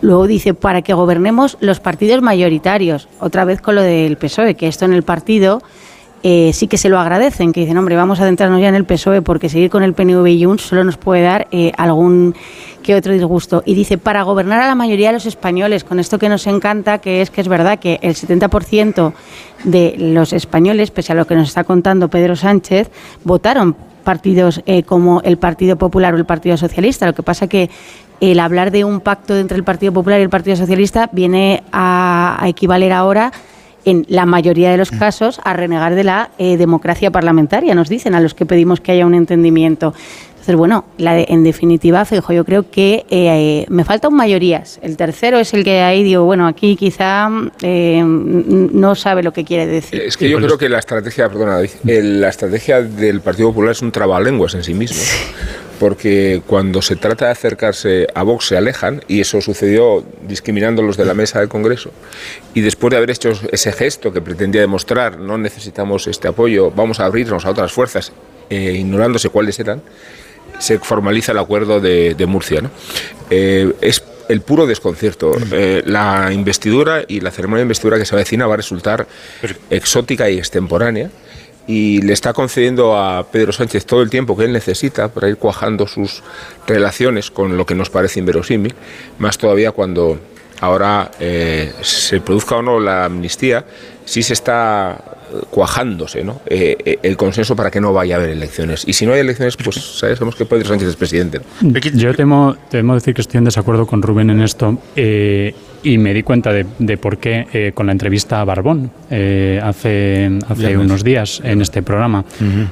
[0.00, 4.68] Luego dice, para que gobernemos los partidos mayoritarios, otra vez con lo del PSOE, que
[4.68, 5.62] esto en el partido
[6.28, 8.84] eh, sí que se lo agradecen, que dicen, hombre, vamos a adentrarnos ya en el
[8.84, 12.34] PSOE porque seguir con el PNV y Junts solo nos puede dar eh, algún
[12.82, 13.62] que otro disgusto.
[13.64, 16.98] Y dice, para gobernar a la mayoría de los españoles, con esto que nos encanta,
[16.98, 19.12] que es que es verdad que el 70%
[19.62, 22.90] de los españoles, pese a lo que nos está contando Pedro Sánchez,
[23.22, 27.06] votaron partidos eh, como el Partido Popular o el Partido Socialista.
[27.06, 27.70] Lo que pasa que
[28.18, 32.42] el hablar de un pacto entre el Partido Popular y el Partido Socialista viene a
[32.46, 33.30] equivaler ahora
[33.86, 34.98] en la mayoría de los mm.
[34.98, 38.92] casos, a renegar de la eh, democracia parlamentaria, nos dicen, a los que pedimos que
[38.92, 39.94] haya un entendimiento.
[40.46, 44.78] Entonces, bueno, la en definitiva, fijo, yo creo que eh, me faltan mayorías.
[44.80, 47.28] El tercero es el que ahí digo, bueno, aquí quizá
[47.62, 50.00] eh, no sabe lo que quiere decir.
[50.00, 53.90] Es que yo creo que la estrategia, perdona, la estrategia del Partido Popular es un
[53.90, 55.02] trabalenguas en sí mismo
[55.80, 61.04] porque cuando se trata de acercarse a Vox se alejan, y eso sucedió discriminándolos de
[61.04, 61.90] la mesa del Congreso,
[62.54, 66.98] y después de haber hecho ese gesto que pretendía demostrar no necesitamos este apoyo, vamos
[67.00, 68.12] a abrirnos a otras fuerzas,
[68.48, 69.82] eh, ignorándose cuáles eran,
[70.58, 72.62] se formaliza el acuerdo de, Murcia.
[73.30, 75.32] Eh, es el puro desconcierto.
[75.52, 79.06] Eh, la investidura y la ceremonia de investidura que se avecina va a resultar
[79.70, 81.10] exótica y extemporánea
[81.66, 85.36] y le está concediendo a Pedro Sánchez todo el tiempo que él necesita para ir
[85.36, 86.22] cuajando sus
[86.66, 88.74] relaciones con lo que nos parece inverosímil,
[89.18, 90.18] más todavía cuando
[90.60, 93.64] ahora eh, se produzca o no la amnistía,
[94.04, 95.16] sí se está
[95.50, 96.40] cuajándose ¿no?
[96.46, 98.84] Eh, eh, el consenso para que no vaya a haber elecciones.
[98.86, 101.40] Y si no hay elecciones, pues sabemos que Pedro Sánchez es presidente.
[101.94, 104.78] Yo temo, temo decir que estoy en desacuerdo con Rubén en esto.
[104.96, 111.04] y me di cuenta de, por qué con la entrevista a Barbón hace, hace unos
[111.04, 112.24] días en este programa.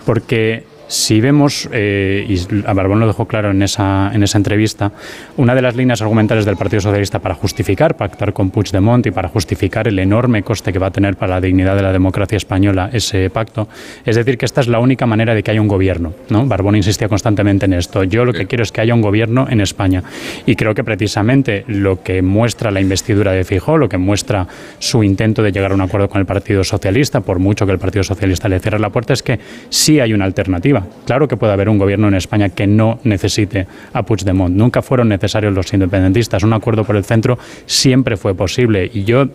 [0.05, 4.93] Porque si vemos, eh, y a Barbón lo dejó claro en esa, en esa entrevista,
[5.37, 9.29] una de las líneas argumentales del Partido Socialista para justificar pactar con Puigdemont y para
[9.29, 12.91] justificar el enorme coste que va a tener para la dignidad de la democracia española
[12.93, 13.67] ese pacto,
[14.05, 16.15] es decir, que esta es la única manera de que haya un gobierno.
[16.29, 16.47] ¿no?
[16.47, 18.05] Barbón insistía constantemente en esto.
[18.05, 20.05] Yo lo que quiero es que haya un gobierno en España.
[20.47, 24.47] Y creo que precisamente lo que muestra la investidura de Fijó, lo que muestra
[24.79, 27.79] su intento de llegar a un acuerdo con el Partido Socialista, por mucho que el
[27.81, 29.41] Partido Socialista le cierre la puerta, es que
[29.71, 33.67] sí hay una alternativa Claro que puede haber un gobierno en España que no necesite
[33.93, 34.55] a Puigdemont.
[34.55, 36.43] Nunca fueron necesarios los independentistas.
[36.43, 38.91] Un acuerdo por el centro siempre fue posible.
[38.93, 39.29] Y yo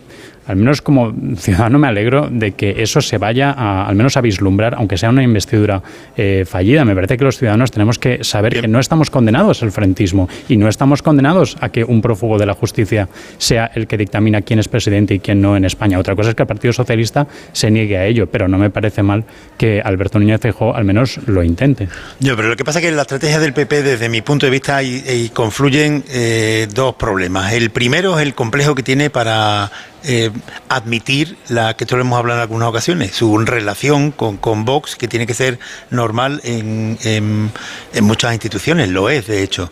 [0.50, 4.20] al menos como ciudadano me alegro de que eso se vaya a, al menos a
[4.20, 5.82] vislumbrar, aunque sea una investidura
[6.16, 6.84] eh, fallida.
[6.84, 10.56] Me parece que los ciudadanos tenemos que saber que no estamos condenados al frentismo y
[10.56, 14.58] no estamos condenados a que un prófugo de la justicia sea el que dictamina quién
[14.58, 15.98] es presidente y quién no en España.
[15.98, 19.02] Otra cosa es que el Partido Socialista se niegue a ello, pero no me parece
[19.02, 19.24] mal
[19.56, 21.88] que Alberto Núñez Feijóo al menos lo intente.
[22.18, 24.46] Yo, pero lo que pasa es que en la estrategia del PP, desde mi punto
[24.46, 27.52] de vista, y, confluyen eh, dos problemas.
[27.52, 29.70] El primero es el complejo que tiene para
[30.04, 30.30] eh,
[30.68, 34.96] admitir la que esto lo hemos hablado en algunas ocasiones, su relación con, con Vox,
[34.96, 35.58] que tiene que ser
[35.90, 39.70] normal en, en, muchas instituciones, lo es de hecho.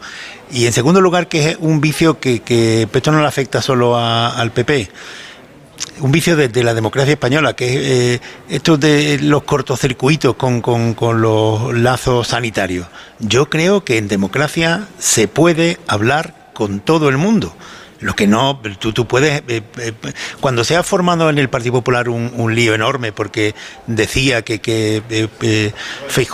[0.50, 3.98] Y en segundo lugar, que es un vicio que, que esto no le afecta solo
[3.98, 4.90] al PP
[6.00, 10.94] un vicio de, la democracia española, que es eh, esto de los cortocircuitos con, con,
[10.94, 12.86] con, los lazos sanitarios.
[13.18, 17.54] Yo creo que en democracia se puede hablar con todo el mundo.
[18.00, 19.92] Lo que no, tú, tú puedes, eh, eh,
[20.40, 23.54] cuando se ha formado en el Partido Popular un, lío enorme porque
[23.86, 25.72] decía que, que eh,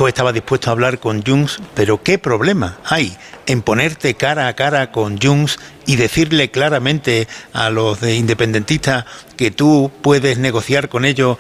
[0.07, 4.93] estaba dispuesto a hablar con Junts, pero ¿qué problema hay en ponerte cara a cara
[4.93, 9.05] con Junts y decirle claramente a los independentistas
[9.37, 11.39] que tú puedes negociar con ellos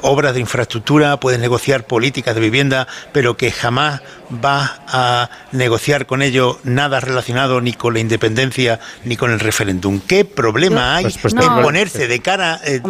[0.00, 4.00] obras de infraestructura, puedes negociar políticas de vivienda, pero que jamás
[4.40, 10.00] vas a negociar con ellos nada relacionado ni con la independencia ni con el referéndum.
[10.00, 12.80] ¿Qué problema hay pues, pues, en ponerse de cara, eh,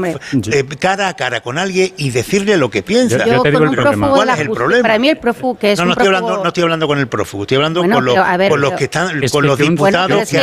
[0.53, 3.25] eh, cara a cara con alguien y decirle lo que piensa?
[3.27, 4.83] Yo, ¿Cuál es el problema?
[4.83, 7.09] Para mí el prófugo que es no, no estoy hablando, no estoy hablando con el
[7.09, 8.17] prófugo, estoy hablando con, los,
[8.49, 10.41] con los que están, con los diputados que,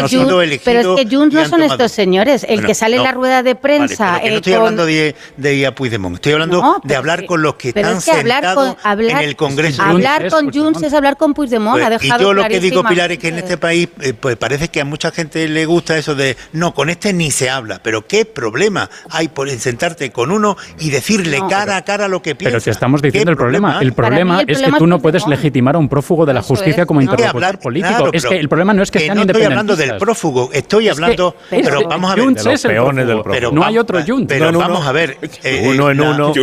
[0.64, 2.46] Pero es que Junts no son estos señores.
[2.48, 4.20] El que sale en la rueda de prensa.
[4.24, 8.78] no estoy hablando de, de Puigdemont, estoy hablando de hablar con los que están sentados
[8.86, 9.82] en el Congreso.
[9.82, 11.76] Hablar con Junts es hablar con Puigdemont.
[11.76, 14.14] Pues, ha dejado y yo lo que digo, Pilar, es que en este país eh,
[14.14, 17.50] pues parece que a mucha gente le gusta eso de no, con este ni se
[17.50, 17.80] habla.
[17.84, 22.36] Pero qué problema hay por sentarte con uno y decirle cara a cara lo que
[22.36, 22.58] piensa.
[22.58, 23.80] Pero te estamos diciendo el problema.
[23.82, 27.02] El problema es que tú no puedes legitimar a un prófugo de la justicia como
[27.02, 28.10] interlocutor político.
[28.14, 31.36] es que el problema no es que, sean no estoy hablando del prófugo, estoy hablando.
[31.50, 32.34] pero vamos a ver.
[32.34, 33.52] de los peones del prófugo.
[33.52, 34.28] no hay otro Junts.
[34.28, 35.18] Pero vamos a ver.
[35.44, 36.34] Eh, uno en uno.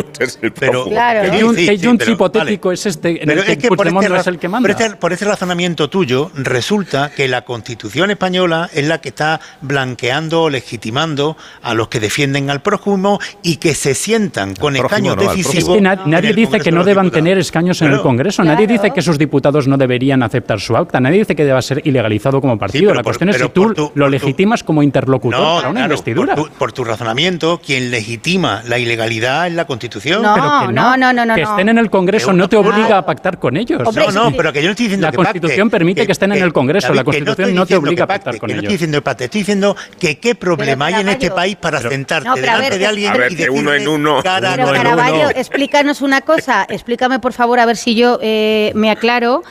[0.58, 4.48] Pero ¿qué Junts hipotético es este en el que Puigdemont este no es el que
[4.48, 4.96] manda?
[5.00, 11.36] Por ese razonamiento tuyo, resulta que la Constitución española es la que está blanqueando, legitimando
[11.62, 15.80] a los que defienden al prójimo y que se sientan con escaños decisivos.
[15.80, 19.66] nadie dice que no deban tener escaños en el Congreso, nadie dice que sus diputados
[19.66, 22.94] no deberían aceptar su acta, nadie dice que deba ser ilegalizado como partido.
[22.94, 26.34] la cuestión es si tú lo legitimas como interlocutor para una investidura.
[26.36, 30.22] Por tu, razonamiento, quien legitima la ilegalidad es la Constitución.
[30.22, 33.56] No, no, no, no, Que estén en el Congreso no te obliga a pactar con
[33.56, 33.82] ellos.
[33.94, 36.52] no, no, pero que yo no estoy diciendo la Constitución permite que, estén en el
[36.52, 38.62] Congreso, la Constitución no, te obliga a pactar con ellos.
[38.62, 42.40] No estoy diciendo pacte, estoy diciendo que qué problema hay en este país para sentarte
[42.40, 44.20] delante de alguien y decirle uno en uno.
[44.22, 49.42] Pero Caraballo, explícanos una cosa, explícame por favor a ver si yo eh, me aclaro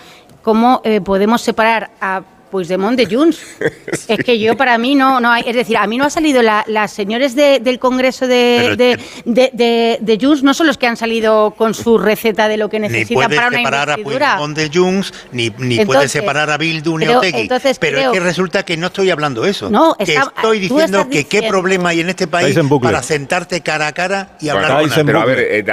[0.42, 2.22] cómo eh, podemos separar a
[2.56, 3.38] Puigdemont de Junts.
[4.08, 5.44] es que yo, para mí, no, no hay.
[5.46, 6.42] Es decir, a mí no ha salido.
[6.42, 11.52] las señores del Congreso de, de, de, de, Junts no son los que han salido
[11.52, 15.50] con su receta de lo que necesitan para una separar a Puigdemont de Junts, ni,
[15.58, 17.50] ni puede separar a Bildu ni a Otegui.
[17.78, 19.70] pero es que resulta que no estoy hablando eso.
[19.70, 23.92] No, que estoy diciendo que qué problema hay en este país para sentarte cara a
[23.92, 25.66] cara y hablar con Pero a ver, eh,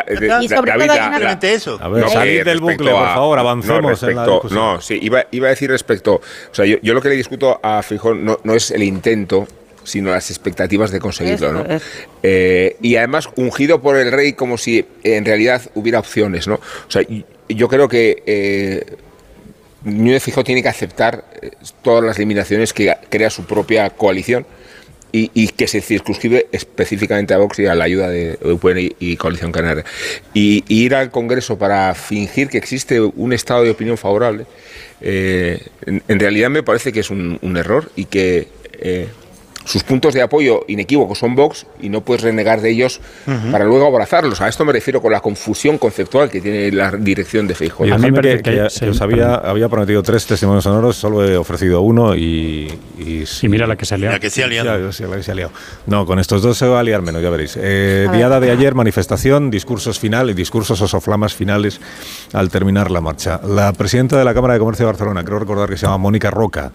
[0.42, 1.78] y sobre David, todo eso.
[1.80, 4.58] A ver, salir del bucle, por favor, avancemos en la discusión.
[4.58, 6.14] No, sí, iba, iba a decir respecto...
[6.14, 9.46] O sea, yo, lo que le discuto a Fijón no, no es el intento
[9.84, 11.52] sino las expectativas de conseguirlo.
[11.52, 11.64] ¿no?
[12.22, 16.46] Eh, y además ungido por el rey como si en realidad hubiera opciones.
[16.46, 16.54] ¿no?
[16.54, 17.02] O sea,
[17.48, 18.96] yo creo que eh,
[19.84, 21.50] Núñez Fijo tiene que aceptar eh,
[21.82, 24.46] todas las limitaciones que crea su propia coalición
[25.14, 29.52] y, que se circunscribe específicamente a Vox y a la ayuda de UPN y, Coalición
[29.52, 29.84] Canaria.
[30.32, 34.46] Y, ir al Congreso para fingir que existe un estado de opinión favorable,
[35.02, 39.08] eh, en, realidad me parece que es un, error y que eh,
[39.64, 43.00] sus puntos de apoyo inequívocos son Vox y no puedes renegar de ellos
[43.50, 44.40] para luego abrazarlos.
[44.40, 47.92] A esto me refiero con la confusión conceptual que tiene la dirección de Feijóo.
[47.92, 51.80] A mí me que, que, os había, había, prometido tres testimonios sonoros, solo he ofrecido
[51.80, 52.70] uno y...
[52.98, 54.14] Y, mira la que se ha liado.
[54.14, 54.92] La que se ha liado.
[54.92, 55.52] Sí, la que se ha liado.
[55.86, 57.58] No, con estos dos se va a liar menos, ya veréis.
[57.60, 61.80] Eh, diada de ayer, manifestación, discursos finales, discursos o soflamas finales
[62.32, 63.40] al terminar la marcha.
[63.44, 66.30] La presidenta de la Cámara de Comercio de Barcelona, creo recordar que se llama Mónica
[66.30, 66.72] Roca,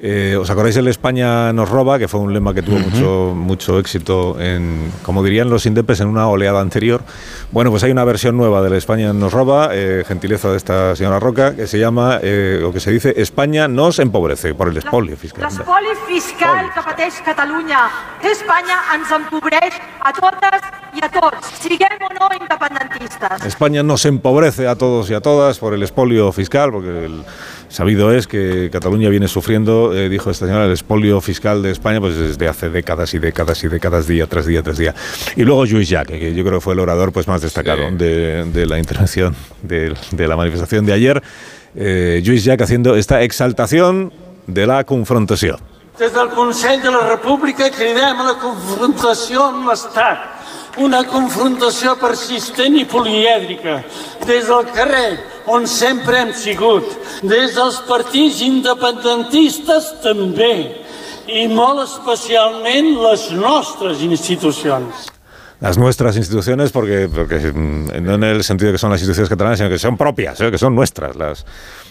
[0.00, 1.98] eh, ¿Os acordáis del España nos roba?
[1.98, 6.08] Que fue un lema que tuvo mucho, mucho éxito, en, como dirían los indepes, en
[6.08, 7.02] una oleada anterior.
[7.50, 11.18] Bueno, pues hay una versión nueva del España nos roba, eh, gentileza de esta señora
[11.18, 15.16] Roca, que se llama, eh, o que se dice, España nos empobrece por el espolio
[15.16, 15.44] fiscal.
[15.44, 17.88] L'espoli fiscal que pateix Catalunya
[18.22, 20.62] España ens empobreix a todas
[20.94, 23.44] y a todos, siguem o no independentistas.
[23.44, 27.24] España nos empobrece a todos y a todas por el espolio fiscal, porque el
[27.68, 32.00] Sabido es que Cataluña viene sufriendo, eh, dijo esta señora, el espolio fiscal de España
[32.00, 34.94] pues desde hace décadas y décadas y décadas, día tras día tras día.
[35.36, 38.66] Y luego Lluís Jacques, que yo creo que fue el orador pues más destacado de,
[38.66, 41.22] la intervención de, la manifestación de ayer.
[41.76, 44.12] Eh, Lluís Jacques haciendo esta exaltación
[44.46, 45.58] de la confrontación.
[45.98, 50.20] Desde el Consejo de la República cridem a la confrontació amb l'Estat,
[50.78, 53.80] una confrontació persistent i polièdrica,
[54.22, 56.86] des del carrer, on sempre hem sigut,
[57.22, 60.54] des dels partits independentistes també,
[61.28, 65.08] i molt especialment les nostres institucions.
[65.60, 69.28] las nuestras instituciones, porque, porque mm, no en el sentido de que son las instituciones
[69.28, 70.50] catalanas, sino que son propias, ¿eh?
[70.50, 71.44] que son nuestras las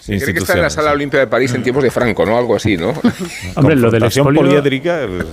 [0.08, 0.24] instituciones.
[0.24, 2.38] Tiene que estar en la Sala Olimpia de París en tiempos de Franco, ¿no?
[2.38, 2.94] Algo así, ¿no?
[3.56, 5.24] Hombre, lo del expolio, poliédrica, eh,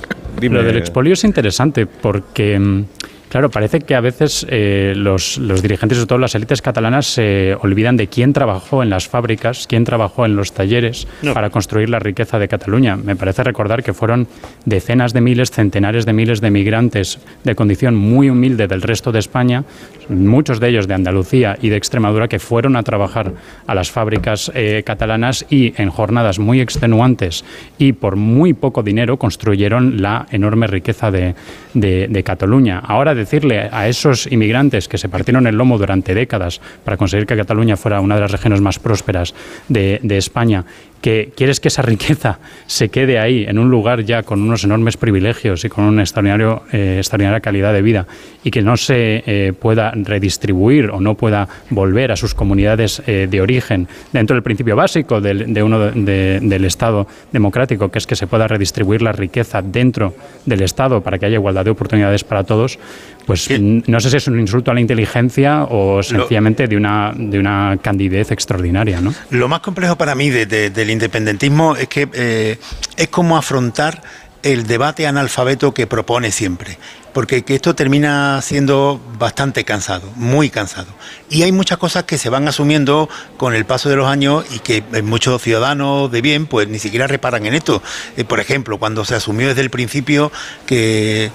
[0.40, 2.84] lo del expolio es interesante porque mm,
[3.28, 7.96] Claro, parece que a veces eh, los, dirigentes, sobre todo las élites catalanas, se olvidan
[7.96, 12.38] de quién trabajó en las fábricas, quién trabajó en los talleres para construir la riqueza
[12.38, 12.96] de Cataluña.
[12.96, 14.28] Me parece recordar que fueron
[14.64, 19.18] decenas de miles, centenares de miles de migrantes de condición muy humilde del resto de
[19.18, 19.64] España,
[20.08, 23.32] muchos de ellos de Andalucía y de Extremadura, que fueron a trabajar
[23.66, 27.44] a las fábricas eh, catalanas y en jornadas muy extenuantes
[27.78, 31.34] y por muy poco dinero construyeron la enorme riqueza de,
[31.74, 32.78] de Cataluña.
[32.78, 37.36] Ahora, decirle a esos inmigrantes que se partieron el lomo durante décadas para conseguir que
[37.36, 39.34] Cataluña fuera una de las regiones más prósperas
[39.68, 40.64] de, de España
[41.04, 44.96] que quieres que esa riqueza se quede ahí, en un lugar ya con unos enormes
[44.96, 48.06] privilegios y con una eh, extraordinaria calidad de vida,
[48.42, 53.28] y que no se eh, pueda redistribuir o no pueda volver a sus comunidades eh,
[53.30, 59.02] de origen dentro del principio básico del Estado democrático, que es que se pueda redistribuir
[59.02, 60.14] la riqueza dentro
[60.46, 62.78] del Estado para que haya igualdad de oportunidades para todos,
[63.26, 67.38] pues no sé si es un insulto a la inteligencia o sencillamente de una, de
[67.38, 69.00] una candidez extraordinaria.
[69.00, 69.14] ¿no?
[69.30, 72.58] Lo más complejo para mí de, del independentismo es que eh,
[72.96, 74.02] es como afrontar
[74.42, 76.78] el debate analfabeto que propone siempre,
[77.14, 80.88] porque esto termina siendo bastante cansado, muy cansado.
[81.30, 83.08] Y hay muchas cosas que se van asumiendo
[83.38, 87.06] con el paso de los años y que muchos ciudadanos de bien pues ni siquiera
[87.06, 87.82] reparan en esto.
[88.16, 90.32] Eh, por ejemplo, cuando se asumió desde el principio
[90.66, 91.30] que,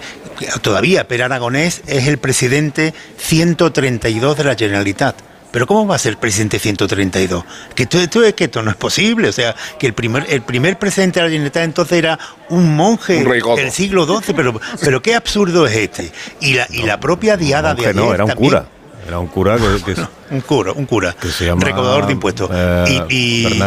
[0.62, 6.18] todavía Per Aragonés es el presidente 132 de la Generalitat pero ¿cómo va a ser
[6.18, 7.44] presidente 132?
[7.76, 9.30] Que esto, es que esto no es posible.
[9.30, 12.20] O sea, que el primer, el primer presidente de la Generalitat entonces era
[12.50, 16.12] un monje del siglo XII, pero, pero qué absurdo es este.
[16.42, 18.66] Y la, y la propia diada de ayer no, era un cura.
[19.10, 19.96] Era un cura que,
[20.30, 22.48] un cura, un cura, que se llama, recaudador de impuestos.
[22.54, 23.58] Eh, y,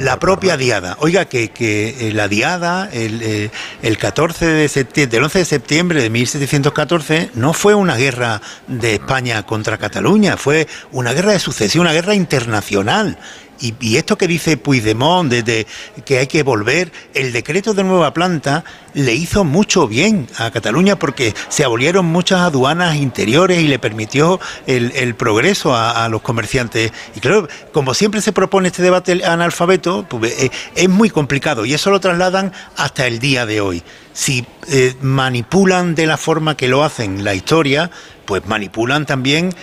[0.00, 0.96] la, propia diada.
[1.00, 3.50] Oiga, que, que eh, la diada, el, eh,
[3.82, 8.94] el 14 de septiembre, el 11 de septiembre de 1714, no fue una guerra de
[8.94, 13.18] España contra Cataluña, fue una guerra de sucesión, una guerra internacional.
[13.60, 15.66] Y, esto que dice Puigdemont, de,
[16.04, 18.64] que hay que volver, el decreto de nueva planta
[18.94, 24.40] le hizo mucho bien a Cataluña porque se abolieron muchas aduanas interiores y le permitió
[24.66, 26.92] el, progreso a, los comerciantes.
[27.14, 31.74] Y claro, como siempre se propone este debate analfabeto, pues, eh, es muy complicado y
[31.74, 33.82] eso lo trasladan hasta el día de hoy.
[34.12, 37.90] Si eh, manipulan de la forma que lo hacen la historia,
[38.24, 39.54] pues manipulan también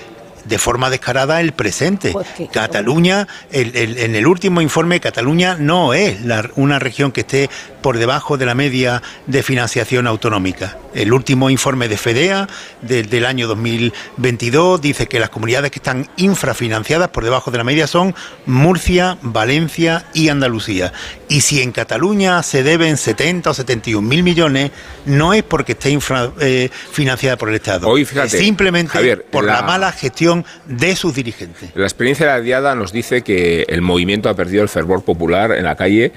[0.46, 2.12] de forma descarada el presente.
[2.12, 7.12] Pues que- Cataluña, el- el- en el último informe, Cataluña no es la- una región
[7.12, 7.50] que esté
[7.82, 10.78] por debajo de la media de financiación autonómica.
[10.94, 12.48] El último informe de FEDEA
[12.82, 17.64] de- del año 2022 dice que las comunidades que están infrafinanciadas por debajo de la
[17.64, 18.14] media son
[18.46, 20.92] Murcia, Valencia y Andalucía.
[21.30, 24.72] Y si en Cataluña se deben 70 o 71 mil millones,
[25.06, 27.88] no es porque esté infrafinanciada por el Estado.
[27.88, 29.54] Hoy, fíjate, es simplemente Javier, por la...
[29.54, 30.31] la- mala gestión
[30.66, 31.70] de sus dirigentes.
[31.76, 35.52] La experiencia de la diada nos dice que el movimiento ha perdido el fervor popular
[35.52, 36.12] en la calle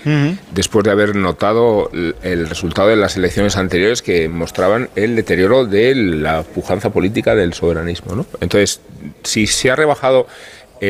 [0.53, 5.65] después de haber notado el- el resultado de las elecciones anteriores que mostraban el deterioro
[5.67, 8.15] de la pujanza política del soberanismo.
[8.15, 8.27] ¿no?
[8.41, 8.81] Entonces,
[9.23, 10.27] si se ha rebajado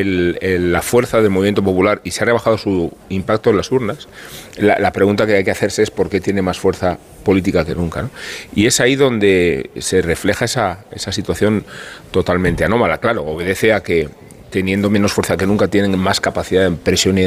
[0.03, 4.09] la fuerza del movimiento popular y se ha rebajado su impacto en las urnas,
[4.57, 8.09] la, pregunta que hay que hacerse es por qué tiene más fuerza política que nunca.
[8.55, 11.65] Y es ahí donde se refleja esa, esa situación
[12.11, 12.99] totalmente anómala.
[12.99, 14.09] Claro, obedece a que
[14.51, 17.25] teniendo menos fuerza que nunca tienen más capacidad de presión y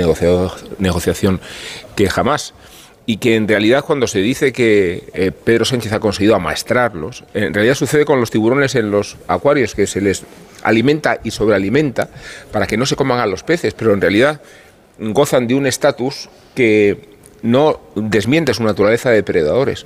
[0.79, 1.41] negociación
[1.95, 2.53] que jamás
[3.05, 7.53] y que en realidad cuando se dice que eh, Pedro Sánchez ha conseguido amaestrarlos, en
[7.53, 10.23] realidad sucede con los tiburones en los acuarios, que se les
[10.67, 12.09] alimenta y sobrealimenta
[12.51, 14.41] para que no se coman a los peces, pero en realidad
[14.99, 19.85] gozan de un estatus que no desmiente su naturaleza de depredadores.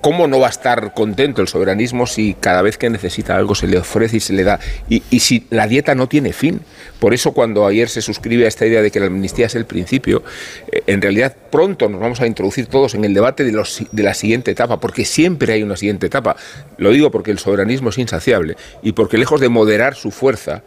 [0.00, 3.66] ¿Cómo no va a estar contento el soberanismo si cada vez que necesita algo se
[3.66, 4.58] le ofrece y se le da?
[4.88, 6.60] Y, si la dieta no tiene fin.
[6.98, 9.64] Por eso cuando ayer se suscribe a esta idea de que la amnistía es el
[9.64, 10.22] principio,
[10.70, 13.52] eh, en realidad pronto nos vamos a introducir todos en el debate de,
[13.92, 16.36] de la siguiente etapa, porque siempre hay una siguiente etapa.
[16.76, 20.62] Lo digo porque el soberanismo es insaciable y porque lejos de moderar su fuerza,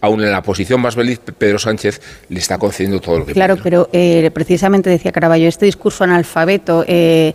[0.00, 3.56] aun en la posición más feliz, Pedro Sánchez le está concediendo todo lo que Claro,
[3.62, 7.34] pero eh, precisamente decía Caraballo, este discurso analfabeto, eh,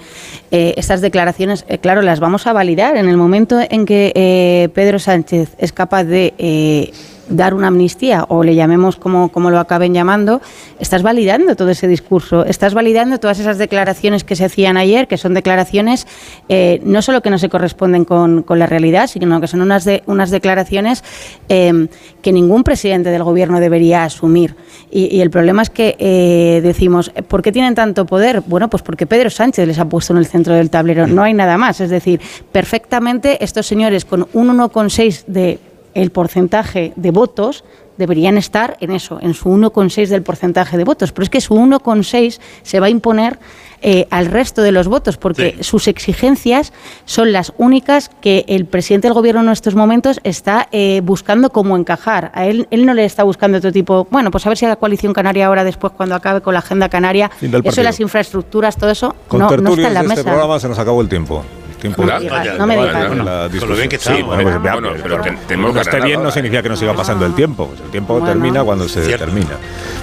[0.52, 4.70] eh, estas declaraciones, eh, claro, las vamos a validar en el momento en que eh,
[4.74, 6.92] Pedro Sánchez es capaz de eh,
[7.30, 10.42] dar una amnistía o le llamemos como, como lo acaben llamando,
[10.80, 15.18] estás validando todo ese discurso, estás validando todas esas declaraciones que se hacían ayer, que
[15.18, 16.08] son declaraciones
[16.50, 20.30] eh, no solo que no se corresponden con, la realidad, sino que son unas, unas
[20.32, 21.04] declaraciones
[21.50, 21.88] eh,
[22.22, 24.56] que ningún presidente del gobierno debería asumir.
[24.92, 28.42] Y, el problema es que eh, decimos, ¿por qué tienen tanto poder?
[28.42, 31.34] Bueno, pues porque Pedro Sánchez les ha puesto en el centro del tablero, no hay
[31.34, 31.82] nada más.
[31.82, 32.22] Es decir,
[32.52, 35.60] perfectamente estos señores con un 1,6 de
[35.96, 37.64] el porcentaje de votos
[37.98, 41.12] deberían estar en eso, en su 1,6 del porcentaje de votos.
[41.12, 43.40] Pero es que su 1,6 se va a imponer
[43.82, 46.74] eh, al resto de los votos, porque sus exigencias
[47.06, 51.78] son las únicas que el presidente del gobierno en estos momentos está eh, buscando cómo
[51.78, 52.32] encajar.
[52.34, 54.76] A él, él no le está buscando otro tipo, bueno, pues a ver si la
[54.76, 58.90] coalición canaria ahora después, cuando acabe con la agenda canaria, eso de las infraestructuras, todo
[58.90, 60.22] eso, Con no, no está en la de mesa.
[60.22, 61.44] este programa se nos acabó el tiempo.
[61.80, 62.94] Tiempo No me digas, no me de- digas.
[62.96, 63.78] de la Con lo discusión.
[63.78, 64.44] bien que Sí, estamos, bueno, ¿eh?
[64.54, 66.94] pues, vea, Bueno, pero pero ten- tenemos que esté bien no significa que no siga
[66.94, 67.68] pasando el tiempo.
[67.68, 68.28] Pues el tiempo Bueno.
[68.28, 69.26] termina cuando se Cierto.
[69.26, 69.52] termina.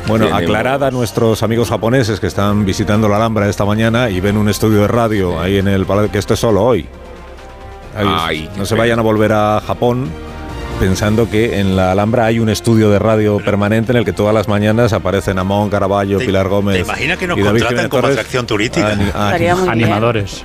[0.06, 4.20] Bueno, Bien, aclarada a nuestros amigos japoneses que están visitando la Alhambra esta mañana y
[4.20, 6.86] ven un estudio de radio ahí en el palacio, que esto es solo hoy.
[7.96, 8.06] Ahí.
[8.08, 10.08] Ay, no se vayan a volver a Japón
[10.82, 14.34] pensando que en la Alhambra hay un estudio de radio permanente en el que todas
[14.34, 16.74] las mañanas aparecen Amón, Caraballo, ¿Te- Pilar Gómez.
[16.74, 18.88] te imaginas que nos contratan Jiménez como Torres atracción turística?
[19.14, 19.70] a a-.
[19.70, 20.42] Animadores.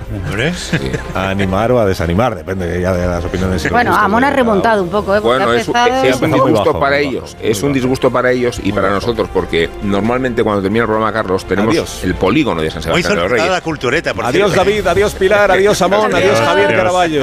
[1.16, 3.68] A animar o a desanimar, depende ya de las opiniones.
[3.72, 5.20] Bueno, Amón ha remontado un poco, ¿eh?
[5.22, 7.64] Bueno, ha es, un- empezado- es un empezado muy disgusto bajo, para ellos, bajo, es
[7.64, 8.94] un disgusto para ellos y para bajo.
[8.96, 12.02] nosotros, porque normalmente cuando termina el programa, Carlos, tenemos Adiós.
[12.04, 13.58] el polígono de San Sebastián de los solicitada Reyes.
[13.58, 14.70] la cultureta, por Adiós cierto.
[14.70, 16.78] David, adiós Pilar, adiós Amón, adiós Javier Adiós.
[16.80, 17.22] Caraballo.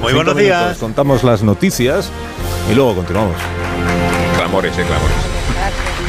[0.00, 0.78] Muy buenos días.
[0.78, 2.10] Contamos las noticias
[2.70, 3.36] y luego continuamos.
[4.36, 5.33] Clamores, eh, clamores.